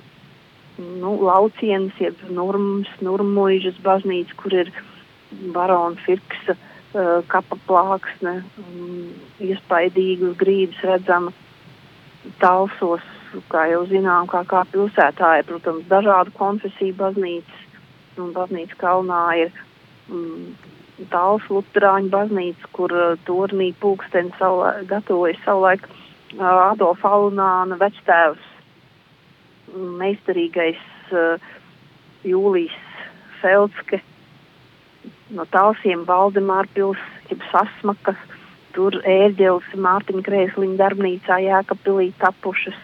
nu, 0.79 1.11
laucienas, 1.27 1.97
jeb 1.99 2.19
nurmas, 2.31 2.87
nurmuižas 3.03 3.79
baznīca, 3.83 4.37
kur 4.39 4.55
ir 4.55 4.71
barona 5.55 5.99
Firksa 6.05 6.55
uh, 6.55 7.19
kapa 7.27 7.57
plāksne, 7.67 8.37
um, 8.63 9.09
iespaidīgas 9.43 10.37
grīdas 10.39 10.79
redzama 10.87 11.35
talsos, 12.41 13.05
kā 13.51 13.65
jau 13.71 13.85
zinām, 13.89 14.27
kā, 14.31 14.43
kā 14.49 14.63
pilsētā 14.73 15.39
ir, 15.39 15.47
protams, 15.49 15.87
dažādu 15.91 16.33
konfesiju 16.37 16.97
baznīcas, 16.99 17.65
un 18.19 18.33
baznīca 18.35 18.75
kalnā 18.81 19.21
ir 19.45 19.53
um, 20.11 20.51
tāls 21.13 21.45
luterāņu 21.51 22.11
baznīca, 22.13 22.71
kur 22.75 22.93
uh, 22.95 23.15
tornī 23.29 23.71
pulksteni 23.79 24.33
savulaik, 24.39 24.87
gatavojas 24.89 25.41
savulaik 25.45 25.87
Adolfa 26.37 27.09
Alunāna 27.15 27.79
vectēvs, 27.79 28.43
meistarīgais 30.01 30.81
uh, 31.13 31.49
Jūlijs 32.27 32.75
Feldske 33.39 34.01
no 35.33 35.45
Talsiem, 35.53 36.03
Valdemāra 36.09 36.67
pils, 36.73 37.01
jeb 37.29 37.43
Sasmakas, 37.51 38.19
tur 38.75 38.99
ērģeles 39.07 39.73
Mārtiņa 39.81 40.23
Krēsliņa 40.25 40.77
darbnīcā 40.79 41.39
Jēkapilī 41.45 42.11
tapušas. 42.21 42.77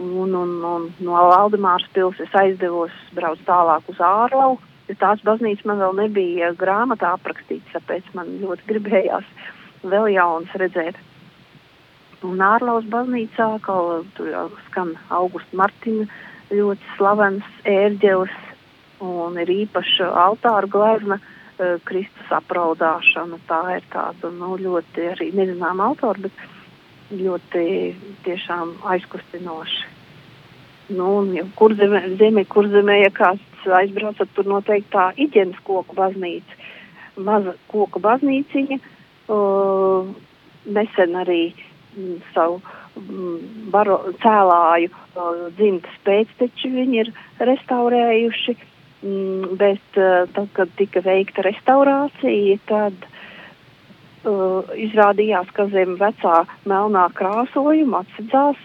Un, 0.00 0.34
un, 0.34 0.54
un 0.66 0.86
no 1.06 1.24
Valdemāras 1.30 1.86
pils 1.94 2.18
es 2.22 2.32
aizdevos 2.34 2.94
brauc 3.14 3.42
tālāk 3.46 3.86
uz 3.92 4.00
Ārlau, 4.02 4.56
jo 4.88 4.96
tās 4.98 5.22
baznīcas 5.26 5.66
man 5.70 5.78
vēl 5.82 5.94
nebija 6.00 6.50
grāmatā 6.58 7.12
aprakstīts, 7.14 7.70
tāpēc 7.76 8.08
man 8.18 8.32
ļoti 8.42 8.66
gribējās 8.72 9.28
vēl 9.86 10.10
jaunas 10.16 10.56
redzēt. 10.58 10.98
Un 12.26 12.42
Ārlaus 12.42 12.88
baznīcā, 12.90 13.46
kā 13.62 13.76
tur 14.16 14.32
jau 14.32 14.48
skan 14.66 14.94
Augusta 15.14 15.60
Martina, 15.60 16.08
ļoti 16.50 16.96
slavens 16.96 17.46
ērģelis 17.68 18.34
un 19.04 19.38
ir 19.38 19.50
īpaša 19.52 20.08
altāra 20.24 20.68
glezna 20.70 21.20
uh, 21.20 21.33
Kristus 21.88 22.34
apraudāšana. 22.34 23.38
Tā 23.48 23.62
ir 23.76 23.88
tāda, 23.92 24.30
nu, 24.34 24.54
ļoti 24.58 25.08
arī 25.12 25.30
nezināma 25.36 25.90
autora, 25.90 26.26
bet 26.26 27.12
ļoti 27.14 27.64
tiešām 28.24 28.76
aizkustinoši. 28.94 29.92
Nu, 30.94 31.08
ja 31.32 31.46
kurzemē, 31.56 32.02
zemē, 32.20 32.44
kurzemē, 32.52 32.98
ja 33.00 33.12
kāds 33.14 33.68
aizbraucat, 33.78 34.28
tur 34.36 34.48
noteikti 34.50 34.92
tā 34.92 35.06
iģenes 35.16 35.60
koku 35.64 35.96
baznīca, 35.96 36.58
maza 37.16 37.54
koku 37.72 38.02
baznīciņa, 38.04 38.78
uh, 39.32 40.10
nesen 40.76 41.16
arī 41.22 41.40
uh, 41.54 41.64
savu 42.34 42.60
mm, 43.00 43.70
baro, 43.72 44.00
cēlāju 44.20 44.92
uh, 44.92 45.48
dzimtas 45.56 45.96
pēcteči 46.04 46.72
viņi 46.74 47.00
ir 47.04 47.12
restaurējuši, 47.48 48.56
mm, 48.58 48.73
bet 49.60 49.98
uh, 50.00 50.24
tad, 50.32 50.48
kad 50.56 50.70
tika 50.78 51.02
veikta 51.04 51.44
restaurācija, 51.44 52.56
tad 52.70 53.08
uh, 54.24 54.70
izrādījās, 54.80 55.50
ka 55.56 55.68
zem 55.72 55.98
vecā 56.00 56.44
melnā 56.64 57.08
krāsojuma 57.18 58.04
atsedzās 58.04 58.60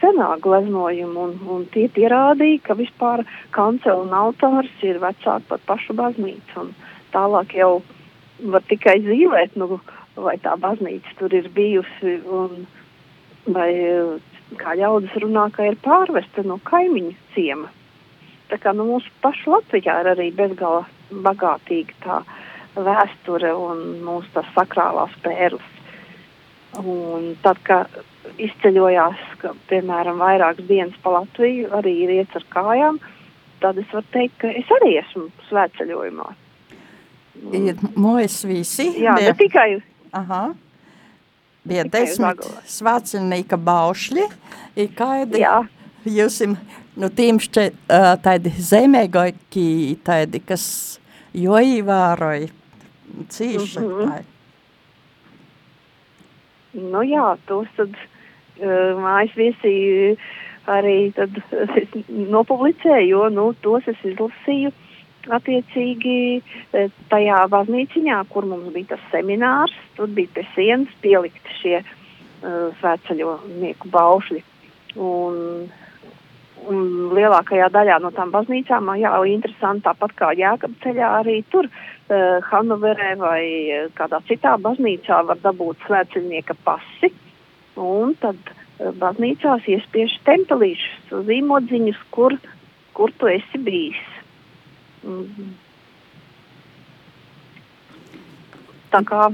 senā 0.00 0.32
gleznojuma, 0.42 1.28
un, 1.28 1.36
un 1.48 1.66
tie 1.72 1.86
pierādīja, 1.88 2.60
ka 2.66 2.76
vispār 2.78 3.24
kancela 3.54 4.02
un 4.02 4.12
altārs 4.12 4.70
ir 4.82 4.98
vecāki 5.02 5.48
par 5.48 5.62
pašu 5.66 5.94
baznīcu, 5.98 6.64
un 6.64 6.74
tālāk 7.14 7.54
jau 7.54 7.78
var 8.52 8.62
tikai 8.68 8.98
zīmēt, 9.06 9.56
nu, 9.56 9.80
vai 10.18 10.36
tā 10.42 10.56
baznīca 10.58 11.14
tur 11.18 11.34
ir 11.34 11.48
bijusi, 11.54 12.18
un 12.26 12.66
vai, 13.54 13.70
kā 14.58 14.74
ļaudis 14.78 15.16
runā, 15.22 15.48
ka 15.54 15.70
ir 15.70 15.78
pārvesta 15.84 16.44
no 16.44 16.58
kaimiņu 16.68 17.14
ciema. 17.34 17.70
Tā 18.48 18.56
kā 18.62 18.72
nu, 18.76 18.86
mūsu 18.88 19.10
pašu 19.22 19.52
Latvijā 19.52 19.98
ir 20.02 20.12
arī 20.14 20.28
bezgala 20.36 20.86
bagātīga 21.10 21.96
tā 22.04 22.20
vēsture 22.78 23.50
un 23.56 23.82
mūsu 24.04 24.30
tās 24.36 24.48
sakrālās 24.54 25.14
pērles. 25.24 25.74
Un 26.78 27.32
tad, 27.42 27.60
kad 27.64 27.92
izceļojās, 28.40 29.20
ka, 29.40 29.54
piemēram, 29.70 30.20
vairākas 30.20 30.66
dienas 30.68 30.96
pa 31.02 31.16
Latviju 31.16 31.70
arī 31.78 31.94
ir 32.04 32.12
iet 32.18 32.36
ar 32.38 32.44
kājām, 32.52 33.00
tad 33.62 33.80
es 33.80 33.88
varu 33.92 34.06
teikt, 34.14 34.36
ka 34.42 34.52
es 34.60 34.68
arī 34.78 34.94
esmu 35.00 35.28
svētceļojumā. 35.48 36.28
Ir 37.54 37.82
mojas 37.96 38.40
visi. 38.46 38.90
Jā, 39.02 39.14
ne 39.22 39.32
tikai. 39.38 39.78
aha, 40.12 40.42
bija 41.68 41.86
tikai 41.86 42.04
desmit 42.04 42.44
svētceļnieka 42.78 43.58
baušļi, 43.68 44.28
ir 44.82 44.92
kādi 44.98 45.42
Jā, 45.44 45.60
jūs, 46.04 46.40
nu, 46.98 47.10
tīm 47.20 47.38
šķiet, 47.42 47.76
uh, 47.86 48.12
tādi 48.22 48.52
zemēgāki, 48.70 49.68
tādi, 50.06 50.42
kas 50.44 50.64
jo 51.36 51.58
īvēroja 51.58 52.48
cīši. 53.28 53.80
Mm 53.80 53.88
-hmm. 53.94 54.24
nu 56.92 57.02
jā, 57.06 57.36
tos 57.46 57.68
tad 57.76 57.94
uh, 57.94 58.98
mājas 58.98 59.34
viesi 59.36 60.16
arī 60.68 61.12
tad 61.16 61.40
es 61.52 61.88
nopublicēju, 62.08 63.08
jo, 63.08 63.28
nu, 63.32 63.52
tos 63.62 63.88
es 63.88 64.04
izlasīju 64.04 64.72
attiecīgi 65.28 66.42
tajā 67.12 67.40
baznīciņā, 67.52 68.20
kur 68.32 68.46
mums 68.48 68.72
bija 68.72 68.94
tas 68.94 69.02
seminārs, 69.12 69.74
tur 69.96 70.08
bija 70.08 70.28
pie 70.34 70.44
sienas 70.54 70.94
pielikti 71.02 71.56
šie 71.62 71.76
uh, 71.80 72.70
svētceļonieku 72.80 73.90
baušļi. 73.92 74.42
Un, 74.96 75.68
un 76.68 77.12
lielākajā 77.16 77.68
daļā 77.72 77.98
no 78.02 78.10
tām 78.16 78.32
baznīcām, 78.34 78.90
jā, 79.00 79.12
interesanti 79.30 79.86
tāpat 79.86 80.14
kā 80.18 80.32
Jēkab 80.38 80.74
ceļā 80.82 81.10
arī 81.20 81.38
tur 81.52 81.68
uh, 81.68 82.38
Hanoverē 82.50 83.14
vai 83.20 83.42
uh, 83.44 83.86
kādā 83.98 84.20
citā 84.28 84.56
baznīcā 84.62 85.22
var 85.28 85.40
dabūt 85.44 85.86
svētceļnieka 85.86 86.58
pasi. 86.66 87.12
Un 87.78 88.14
tad 88.22 88.38
uh, 88.52 88.92
baznīcās 89.00 89.68
iespiež 89.70 90.18
tempelīšus, 90.28 91.14
zīmodziņus, 91.28 92.02
kur, 92.14 92.36
kur 92.96 93.14
tu 93.20 93.30
esi 93.32 93.62
bijis. 93.62 94.04
Mhm. 95.06 95.54
Tā 98.88 99.04
kā 99.04 99.24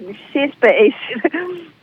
viss 0.00 0.40
iespējas 0.44 1.04
ir. 1.16 1.28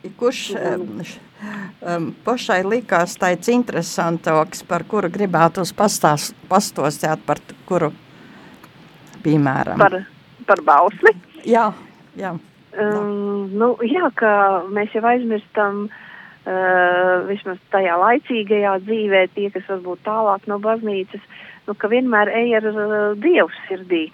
Kurš 0.00 0.42
um, 0.56 2.06
pašai 2.24 2.62
likās 2.64 3.18
tāds 3.20 3.50
interesantāks, 3.52 4.62
par 4.64 4.86
kuru 4.88 5.10
gribētu 5.12 5.64
pastās, 5.76 6.30
pastostāt, 6.48 7.20
par 7.26 7.40
kuru, 7.68 7.90
piemēram? 9.24 9.80
par, 9.80 9.98
par 10.48 10.62
bausli. 10.64 11.12
Jā, 11.44 11.70
jā. 12.16 12.32
Um, 12.70 13.50
nu, 13.52 13.74
jā, 13.84 14.08
ka 14.16 14.32
mēs 14.70 14.92
jau 14.94 15.02
aizmirstam 15.10 15.82
uh, 15.90 17.26
vismaz 17.28 17.58
tajā 17.74 17.96
laicīgajā 18.00 18.76
dzīvē, 18.86 19.24
tie, 19.34 19.50
kas 19.52 19.66
varbūt 19.68 20.04
tālāk 20.06 20.46
no 20.48 20.60
baznīcas, 20.62 21.24
nu, 21.66 21.76
ka 21.76 21.90
vienmēr 21.92 22.30
ej 22.40 22.56
ar 22.60 22.68
uh, 22.70 22.96
Dievu 23.20 23.50
sirdī, 23.66 24.06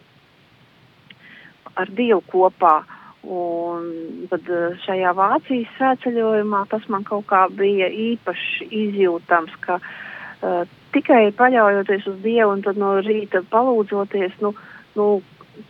ar 1.76 1.94
Dievu 1.94 2.24
kopā. 2.32 2.80
Un 3.26 3.86
tad 4.30 4.46
uh, 4.52 4.74
šajā 4.84 5.10
Vācijas 5.18 5.70
svētceļojumā 5.78 6.60
tas 6.70 6.84
man 6.92 7.02
kaut 7.06 7.26
kā 7.26 7.46
bija 7.50 7.88
īpaši 7.90 8.68
izjūtams, 8.70 9.56
ka 9.64 9.80
uh, 9.80 10.62
tikai 10.94 11.32
paļaujoties 11.34 12.06
uz 12.12 12.20
Dievu 12.22 12.54
un 12.54 12.62
tad 12.62 12.78
no 12.78 12.94
rīta 13.02 13.42
palūdzoties, 13.50 14.38
nu, 14.44 14.52
nu, 14.94 15.08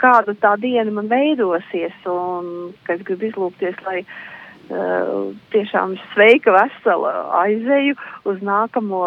kāda 0.03 0.35
tā 0.43 0.57
diena 0.61 0.93
man 0.93 1.09
veidosies 1.09 1.97
un 2.11 2.75
ka 2.85 2.99
es 2.99 3.07
gribu 3.09 3.31
izlūgties, 3.31 3.81
lai 3.87 4.03
uh, 4.03 5.33
tiešām 5.55 5.97
sveika, 6.13 6.53
vesela 6.59 7.15
aizeju 7.41 7.97
uz 8.29 8.45
nākamo 8.45 9.01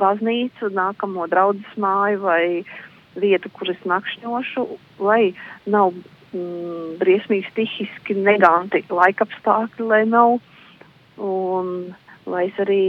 baznīcu, 0.00 0.72
nākamo 0.72 1.28
draudzes 1.28 1.76
māju 1.76 2.24
vai 2.24 2.44
vietu, 3.20 3.50
kur 3.54 3.70
es 3.70 3.80
nakšņošu, 3.86 4.66
lai 5.04 5.34
nav 5.70 5.92
mm, 6.34 6.96
briesmīgi 7.00 7.50
stihiski 7.52 8.18
neganti 8.18 8.84
laikapstākļi, 8.90 9.86
lai 9.88 10.02
nav. 10.10 10.40
Un 11.22 11.94
lai 12.26 12.48
es 12.48 12.56
arī 12.62 12.84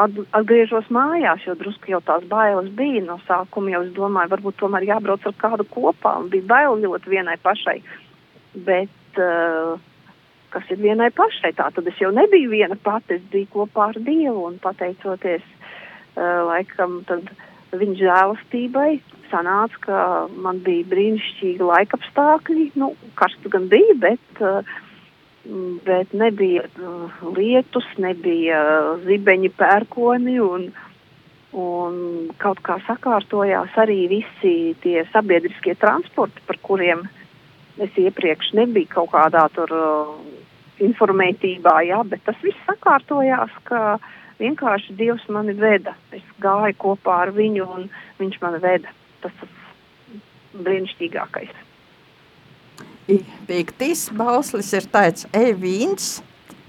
at, 0.00 0.20
atgriežos 0.36 0.88
mājās, 0.92 1.44
jo 1.46 1.56
drusku 1.58 1.92
jau 1.92 2.00
tās 2.04 2.24
bailes 2.30 2.70
bija 2.76 3.02
no 3.04 3.18
sākuma, 3.26 3.72
jau 3.74 3.82
es 3.86 3.92
domāju, 3.96 4.32
varbūt 4.34 4.58
tomēr 4.60 4.86
jābrauc 4.90 5.26
ar 5.26 5.36
kādu 5.40 5.66
kopā, 5.72 6.16
bija 6.32 6.48
bail 6.52 6.78
ļoti 6.84 7.12
vienai 7.12 7.36
pašai, 7.42 7.78
bet 8.66 9.20
uh, 9.22 9.76
kas 10.54 10.70
ir 10.72 10.80
vienai 10.82 11.10
pašai, 11.16 11.52
tā 11.58 11.68
tad 11.74 11.88
es 11.90 12.00
jau 12.00 12.12
nebiju 12.14 12.52
viena 12.52 12.78
pati, 12.80 13.18
es 13.18 13.26
biju 13.32 13.50
kopā 13.54 13.90
ar 13.92 14.00
Dievu, 14.00 14.46
un 14.50 14.60
pateicoties 14.62 15.44
uh, 15.44 16.46
laikam 16.48 17.02
tad 17.08 17.28
viņa 17.74 17.96
žēlastībai, 18.00 18.90
sanāca, 19.30 19.80
ka 19.82 20.00
man 20.38 20.60
bija 20.66 20.86
brīnišķīgi 20.92 21.66
laikapstākļi, 21.66 22.72
nu, 22.78 22.92
karsts 23.18 23.50
gan 23.52 23.66
bija, 23.72 23.96
bet 24.06 24.42
uh, 24.44 24.76
bet 25.84 26.12
nebija 26.12 26.62
uh, 26.62 27.10
lietus, 27.36 27.86
nebija 28.02 28.58
uh, 28.62 28.88
zibeņi 29.06 29.50
pērkoni 29.58 30.38
un, 30.42 30.66
un 31.56 32.00
kaut 32.42 32.62
kā 32.66 32.78
sakārtojās 32.86 33.76
arī 33.82 34.06
visi 34.10 34.74
tie 34.82 35.04
sabiedriskie 35.12 35.76
transporti, 35.78 36.42
par 36.46 36.58
kuriem 36.62 37.06
es 37.82 37.92
iepriekš 38.00 38.54
nebiju 38.56 38.90
kaut 38.94 39.12
kādā 39.14 39.46
tur 39.54 39.72
uh, 39.76 40.14
informētībā, 40.82 41.78
jā, 41.88 42.02
bet 42.08 42.24
tas 42.26 42.38
viss 42.44 42.66
sakārtojās, 42.68 43.52
ka 43.68 43.98
vienkārši 44.40 44.96
Dievs 44.98 45.26
mani 45.32 45.54
veda. 45.56 45.94
Es 46.14 46.24
gāju 46.42 46.76
kopā 46.82 47.22
ar 47.26 47.34
viņu 47.36 47.68
un 47.76 47.88
viņš 48.20 48.40
mani 48.42 48.60
veda. 48.62 48.92
Tas 49.22 49.32
tas 49.40 49.52
brīnišķīgākais. 50.56 51.54
I 53.08 53.20
Piektis 53.46 54.08
bauslis 54.10 54.72
ir 54.74 54.88
tāds, 54.90 55.28
ej 55.36 55.54
vīns, 55.60 56.08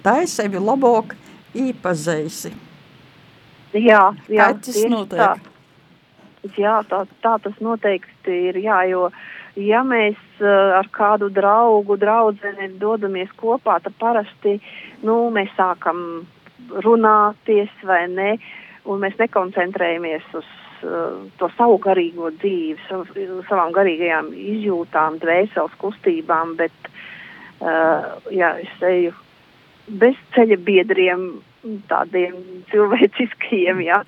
tā 0.06 0.20
es 0.26 0.36
sevi 0.38 0.62
labāk 0.62 1.16
īpazeisi. 1.58 2.54
Jā, 3.74 4.04
jā, 4.30 4.46
Kā 4.46 4.54
tas 4.64 4.78
notiek? 4.90 5.18
Tā. 5.20 6.52
Jā, 6.56 6.78
tā, 6.88 7.02
tā 7.24 7.34
tas 7.44 7.58
noteikti 7.60 8.36
ir. 8.50 8.60
Jā, 8.64 8.84
jo, 8.88 9.10
ja 9.60 9.82
mēs 9.84 10.20
uh, 10.40 10.78
ar 10.78 10.88
kādu 10.94 11.28
draugu, 11.34 11.98
draudzeni 12.00 12.70
dodamies 12.80 13.34
kopā, 13.42 13.80
tad 13.84 13.98
parasti 14.00 14.60
nu, 15.04 15.18
mēs 15.34 15.52
sākam 15.58 16.00
runāties 16.86 17.74
vai 17.88 18.06
ne, 18.12 18.32
un 18.88 19.04
mēs 19.04 19.18
nekoncentrējamies 19.20 20.28
uz 20.38 20.48
uh, 20.48 21.28
to 21.40 21.50
savu 21.58 21.80
garīgo 21.84 22.32
dzīvi, 22.40 22.78
sav, 22.88 23.08
savām 23.50 23.74
garīgajām 23.76 24.32
izjūtām, 24.34 25.20
dvēseles 25.24 25.78
kustībām, 25.82 26.56
bet 26.60 26.92
uh, 27.62 28.18
jā, 28.34 28.56
es 28.64 28.88
eju 28.92 29.16
bez 29.88 30.18
ceļa 30.36 30.58
biedriem, 30.68 31.28
tādiem 31.88 32.36
cilvēciskiem, 32.72 33.82
jā, 33.88 34.02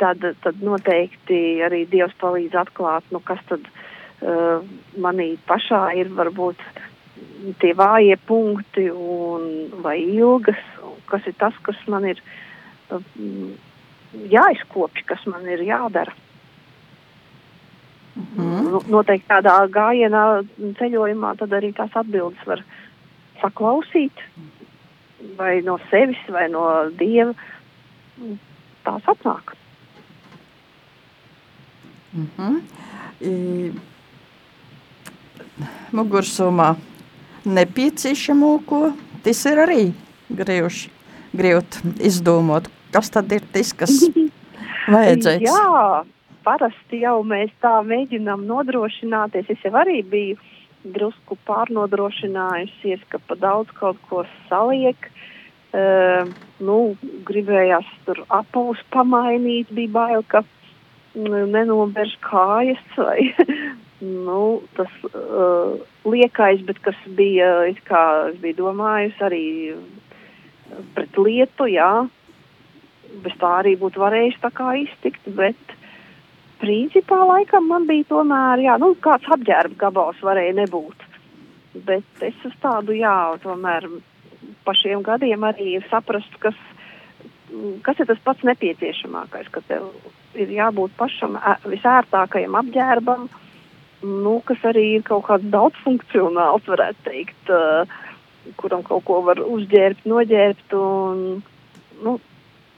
tad, 0.00 0.24
tad 0.44 0.64
noteikti 0.64 1.62
arī 1.64 1.84
Dievs 1.90 2.16
palīdz 2.20 2.56
atklāt, 2.66 3.06
nu, 3.12 3.20
kas 3.24 3.40
tad 3.50 3.64
uh, 3.68 4.60
manī 5.00 5.34
pašā 5.48 5.88
ir 6.00 6.12
varbūt 6.16 6.60
tie 7.60 7.72
vājie 7.76 8.16
punkti 8.28 8.88
un 8.90 9.46
vai 9.84 9.98
ilgas, 10.02 10.60
kas 11.10 11.26
ir 11.26 11.34
tas, 11.40 11.56
kas 11.66 11.78
man 11.90 12.06
ir 12.08 12.20
uh, 12.90 13.02
jāizkopj, 14.32 15.04
kas 15.08 15.26
man 15.30 15.46
ir 15.48 15.64
jādara. 15.66 16.14
Mhm. 18.16 18.70
Nu, 18.70 18.80
Noteikti 18.88 19.28
tādā 19.28 19.58
gājienā 19.68 20.24
ceļojumā 20.78 21.34
tad 21.40 21.52
arī 21.52 21.72
tās 21.76 21.92
atbildes 22.00 22.46
var 22.48 22.62
saklausīt 23.42 24.24
vai 25.36 25.60
no 25.64 25.76
sevis, 25.90 26.20
vai 26.32 26.46
no 26.52 26.64
dieva, 26.96 27.34
tās 28.84 29.12
atnāk. 29.12 29.52
Mm 32.16 32.28
-hmm. 32.36 32.60
I, 33.20 33.72
mugursumā 35.92 36.76
nepieciešamo, 37.44 38.58
ko 38.66 38.92
tas 39.22 39.44
ir 39.46 39.60
arī 39.62 39.82
griežs, 40.28 40.88
griežt 41.38 41.80
izdomot, 42.00 42.68
kas 42.94 43.12
tad 43.14 43.32
ir 43.36 43.44
tas, 43.54 43.72
kas 43.76 43.94
vajadzēs. 44.94 45.44
Jā, 45.46 46.04
parasti 46.46 47.02
jau 47.02 47.20
mēs 47.26 47.52
tā 47.64 47.78
mēģinām 47.86 48.46
nodrošināties. 48.48 49.50
Es 49.52 49.64
jau 49.66 49.74
arī 49.78 50.02
biju 50.06 50.38
drusku 50.94 51.38
pārnodrošinājusies, 51.48 53.02
ka 53.10 53.20
pa 53.26 53.38
daudz 53.40 53.72
kaut 53.78 53.98
ko 54.10 54.24
saliek. 54.50 55.10
Uh, 55.76 56.30
nu, 56.62 56.96
gribējās 57.26 57.88
tur 58.06 58.22
apavus 58.32 58.78
pamainīt, 58.94 59.72
bija 59.74 59.92
bail, 59.92 60.22
ka 60.30 60.40
mm, 61.18 61.50
nenobērš 61.52 62.14
kājas 62.24 62.84
vai 62.96 63.26
nu, 64.28 64.62
tas 64.78 64.94
uh, 65.10 65.74
liekais, 66.08 66.62
bet 66.68 66.80
kas 66.86 66.96
bija, 67.18 67.50
kā 67.90 68.04
es 68.30 68.38
biju 68.40 68.60
domājusi 68.62 69.26
arī 69.26 69.44
pret 70.96 71.18
lietu, 71.20 71.68
jā, 71.70 72.06
bez 73.24 73.36
tā 73.40 73.52
arī 73.60 73.76
būtu 73.80 74.02
varējuši 74.02 74.42
tā 74.42 74.50
kā 74.54 74.72
iztikt, 74.82 75.28
bet 75.38 75.76
principā 76.60 77.20
laikam 77.28 77.68
man 77.70 77.86
bija 77.88 78.08
tomēr, 78.10 78.64
jā, 78.64 78.76
nu, 78.82 78.94
kāds 79.02 79.28
apģērba 79.36 79.80
gabals 79.86 80.22
varēja 80.24 80.56
nebūt. 80.62 81.04
Bet 81.86 82.24
es 82.24 82.36
uz 82.48 82.54
tādu, 82.62 82.96
jā, 82.96 83.36
tomēr 83.42 83.88
pa 84.64 84.74
šiem 84.76 85.02
gadiem 85.06 85.44
arī 85.46 85.76
saprast, 85.90 86.32
kas, 86.42 86.56
kas 87.86 88.00
ir 88.00 88.08
tas 88.08 88.22
pats 88.24 88.46
nepieciešamākais, 88.48 89.50
ka 89.52 89.62
tev 89.68 89.90
ir 90.36 90.52
jābūt 90.52 90.96
pašam 90.98 91.36
visērtākajam 91.68 92.56
apģērbam, 92.62 93.28
nu, 94.06 94.34
kas 94.48 94.64
arī 94.68 94.86
ir 94.98 95.06
kaut 95.06 95.26
kāds 95.28 95.48
daudzfunkcionāls, 95.52 96.66
varētu 96.68 97.04
teikt, 97.06 97.52
uh, 97.52 97.84
kuram 98.60 98.82
kaut 98.86 99.04
ko 99.06 99.20
var 99.26 99.40
uzģērbt, 99.42 100.06
noģērbt 100.08 100.74
un, 100.78 101.22
nu, 102.04 102.16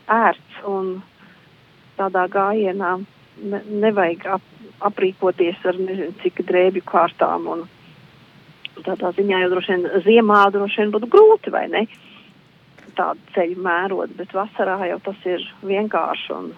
ērts 0.09 0.61
un 0.69 0.93
tādā 1.99 2.27
gājienā 2.33 2.93
ne, 2.99 3.63
nevajag 3.85 4.29
ap, 4.39 4.53
aprīkoties 4.91 5.65
ar 5.69 5.81
nezinu 5.81 6.15
cik 6.23 6.45
drēbju 6.49 6.85
kārtām. 6.89 7.49
Un, 7.55 7.67
tādā 8.87 9.11
ziņā 9.17 9.43
jau 9.43 9.51
droši 9.55 9.75
vien 9.75 10.05
ziemā 10.07 10.45
droši 10.55 10.85
vien 10.85 10.95
būtu 10.95 11.11
grūti, 11.13 11.53
vai 11.55 11.67
ne? 11.73 11.85
Tādu 12.99 13.21
ceļu 13.35 13.61
mērot, 13.63 14.15
bet 14.19 14.33
vasarā 14.35 14.79
jau 14.91 14.99
tas 15.05 15.29
ir 15.29 15.45
vienkārši. 15.67 16.35
Un, 16.35 16.51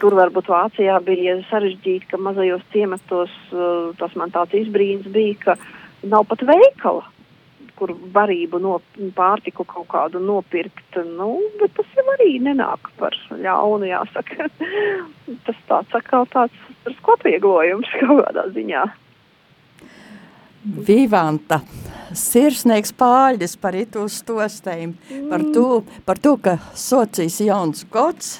tur 0.00 0.16
varbūt 0.18 0.48
Vācijā 0.50 0.96
bija 1.04 1.36
sarežģīti, 1.50 2.08
ka 2.10 2.20
mazajos 2.20 2.64
ciematos 2.74 3.32
uh, 3.52 3.90
tas 4.00 4.14
man 4.18 4.32
tāds 4.34 4.56
izbrīns 4.62 5.08
bija, 5.12 5.36
ka 5.44 5.56
nav 6.02 6.28
pat 6.30 6.44
veikala 6.48 7.06
kur 7.80 7.94
varību 8.14 8.60
no 8.60 8.76
pārtiku 9.16 9.64
kaut 9.68 9.88
kādu 9.90 10.20
nopirkt, 10.22 10.98
nu, 11.16 11.32
bet 11.60 11.72
tas 11.78 11.94
jau 11.96 12.04
arī 12.16 12.34
nenāk 12.44 12.90
par 13.00 13.16
ļaunu, 13.32 13.88
jāsaka. 13.88 14.50
tas 15.46 15.62
tāds 15.70 15.96
atkal 15.96 16.28
tāds 16.34 16.96
skotvieglojums 16.98 17.88
kaut 18.02 18.26
kādā 18.26 18.44
ziņā. 18.56 18.84
Vivanta, 20.90 21.62
sirsnīgs 22.12 22.92
pāļģis 23.00 23.56
par 23.62 23.78
itu 23.80 24.04
stostēm, 24.12 24.92
mm. 24.92 25.26
par, 25.32 25.46
to, 25.56 25.66
par 26.04 26.20
to, 26.20 26.36
ka 26.36 26.58
socijas 26.76 27.40
jauns 27.40 27.86
gods, 27.88 28.34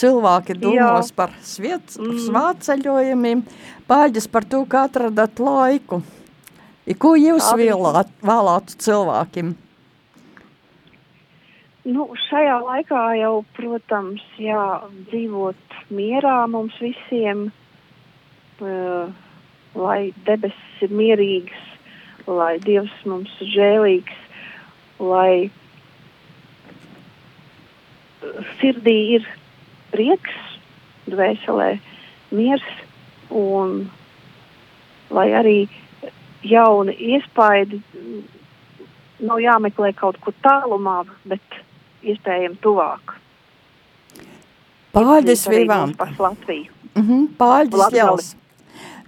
cilvēki 0.00 0.56
domos 0.62 1.10
Jā. 1.10 1.16
par 1.18 1.34
sviet, 1.44 1.98
mm. 1.98 2.22
svāceļojumiem, 2.24 3.44
pāļģis 3.90 4.30
par 4.32 4.48
to, 4.48 4.62
ka 4.70 4.86
atradat 4.88 5.44
laiku. 5.44 6.00
I 6.88 6.94
ko 6.96 7.12
jūs 7.20 7.44
vēlāt, 7.58 8.08
vēlātu 8.24 8.78
cilvēkiem? 8.80 9.52
Nu, 11.88 12.04
šajā 12.28 12.56
laikā 12.64 13.02
jau, 13.20 13.34
protams, 13.56 14.24
jā, 14.40 14.64
dzīvot 15.10 15.76
mierā 15.92 16.38
mums 16.48 16.76
visiem, 16.80 17.46
uh, 18.60 19.08
lai 19.76 20.10
debesis 20.26 20.82
ir 20.84 20.92
mierīgs, 20.96 21.62
lai 22.28 22.56
Dievs 22.64 22.96
mums 23.08 23.32
ir 23.44 23.52
žēlīgs, 23.54 24.18
lai 25.00 25.48
sirdī 28.60 28.96
ir 29.18 29.28
prieks, 29.92 30.36
dvēselē 31.08 31.74
miers 32.34 32.64
un 33.32 33.86
lai 35.14 35.28
arī 35.36 35.58
jauni 36.42 36.94
iespaidi. 37.14 37.80
Nav 39.18 39.40
jāmeklē 39.42 39.92
kaut 39.98 40.18
kur 40.22 40.34
tālumā, 40.44 41.00
bet 41.26 41.62
iespējami 42.06 42.60
tuvāk. 42.62 43.16
Pāļģis 44.94 45.48
Vivām. 45.50 45.94
Mm 45.94 47.02
-hmm, 47.02 47.24
Pāļģis 47.38 47.96
Jāls. 47.96 48.36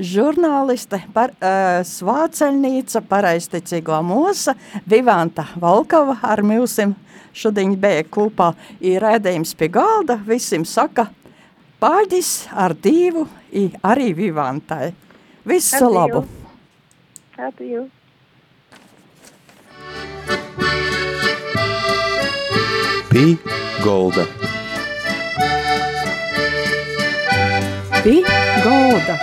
Žurnāliste, 0.01 1.03
par, 1.13 1.31
uh, 1.31 1.85
svāceļnīca, 1.85 3.03
paraisticīgo 3.09 4.01
mūsa, 4.03 4.55
Vivanta 4.89 5.45
Valkava 5.61 6.17
ar 6.23 6.43
mūsim 6.43 6.95
šodien 7.33 7.77
bija 7.77 8.05
kopā 8.05 8.55
ir 8.81 9.03
rēdējums 9.03 9.55
pie 9.55 9.69
galda, 9.69 10.19
visiem 10.27 10.65
saka, 10.65 11.07
Pāļģis 11.81 12.49
ar 12.53 12.75
divu, 12.75 13.29
arī 13.83 14.13
Vivantai. 14.17 14.93
Visu 15.45 15.85
ar 15.85 15.93
labu! 15.93 16.21
Divu. 16.21 16.40
How 17.41 17.51
do 17.53 17.65
you? 17.65 17.91
Pī 23.09 23.39
Golda. 23.83 24.27
Pī 28.05 28.17
Golda. 28.63 29.17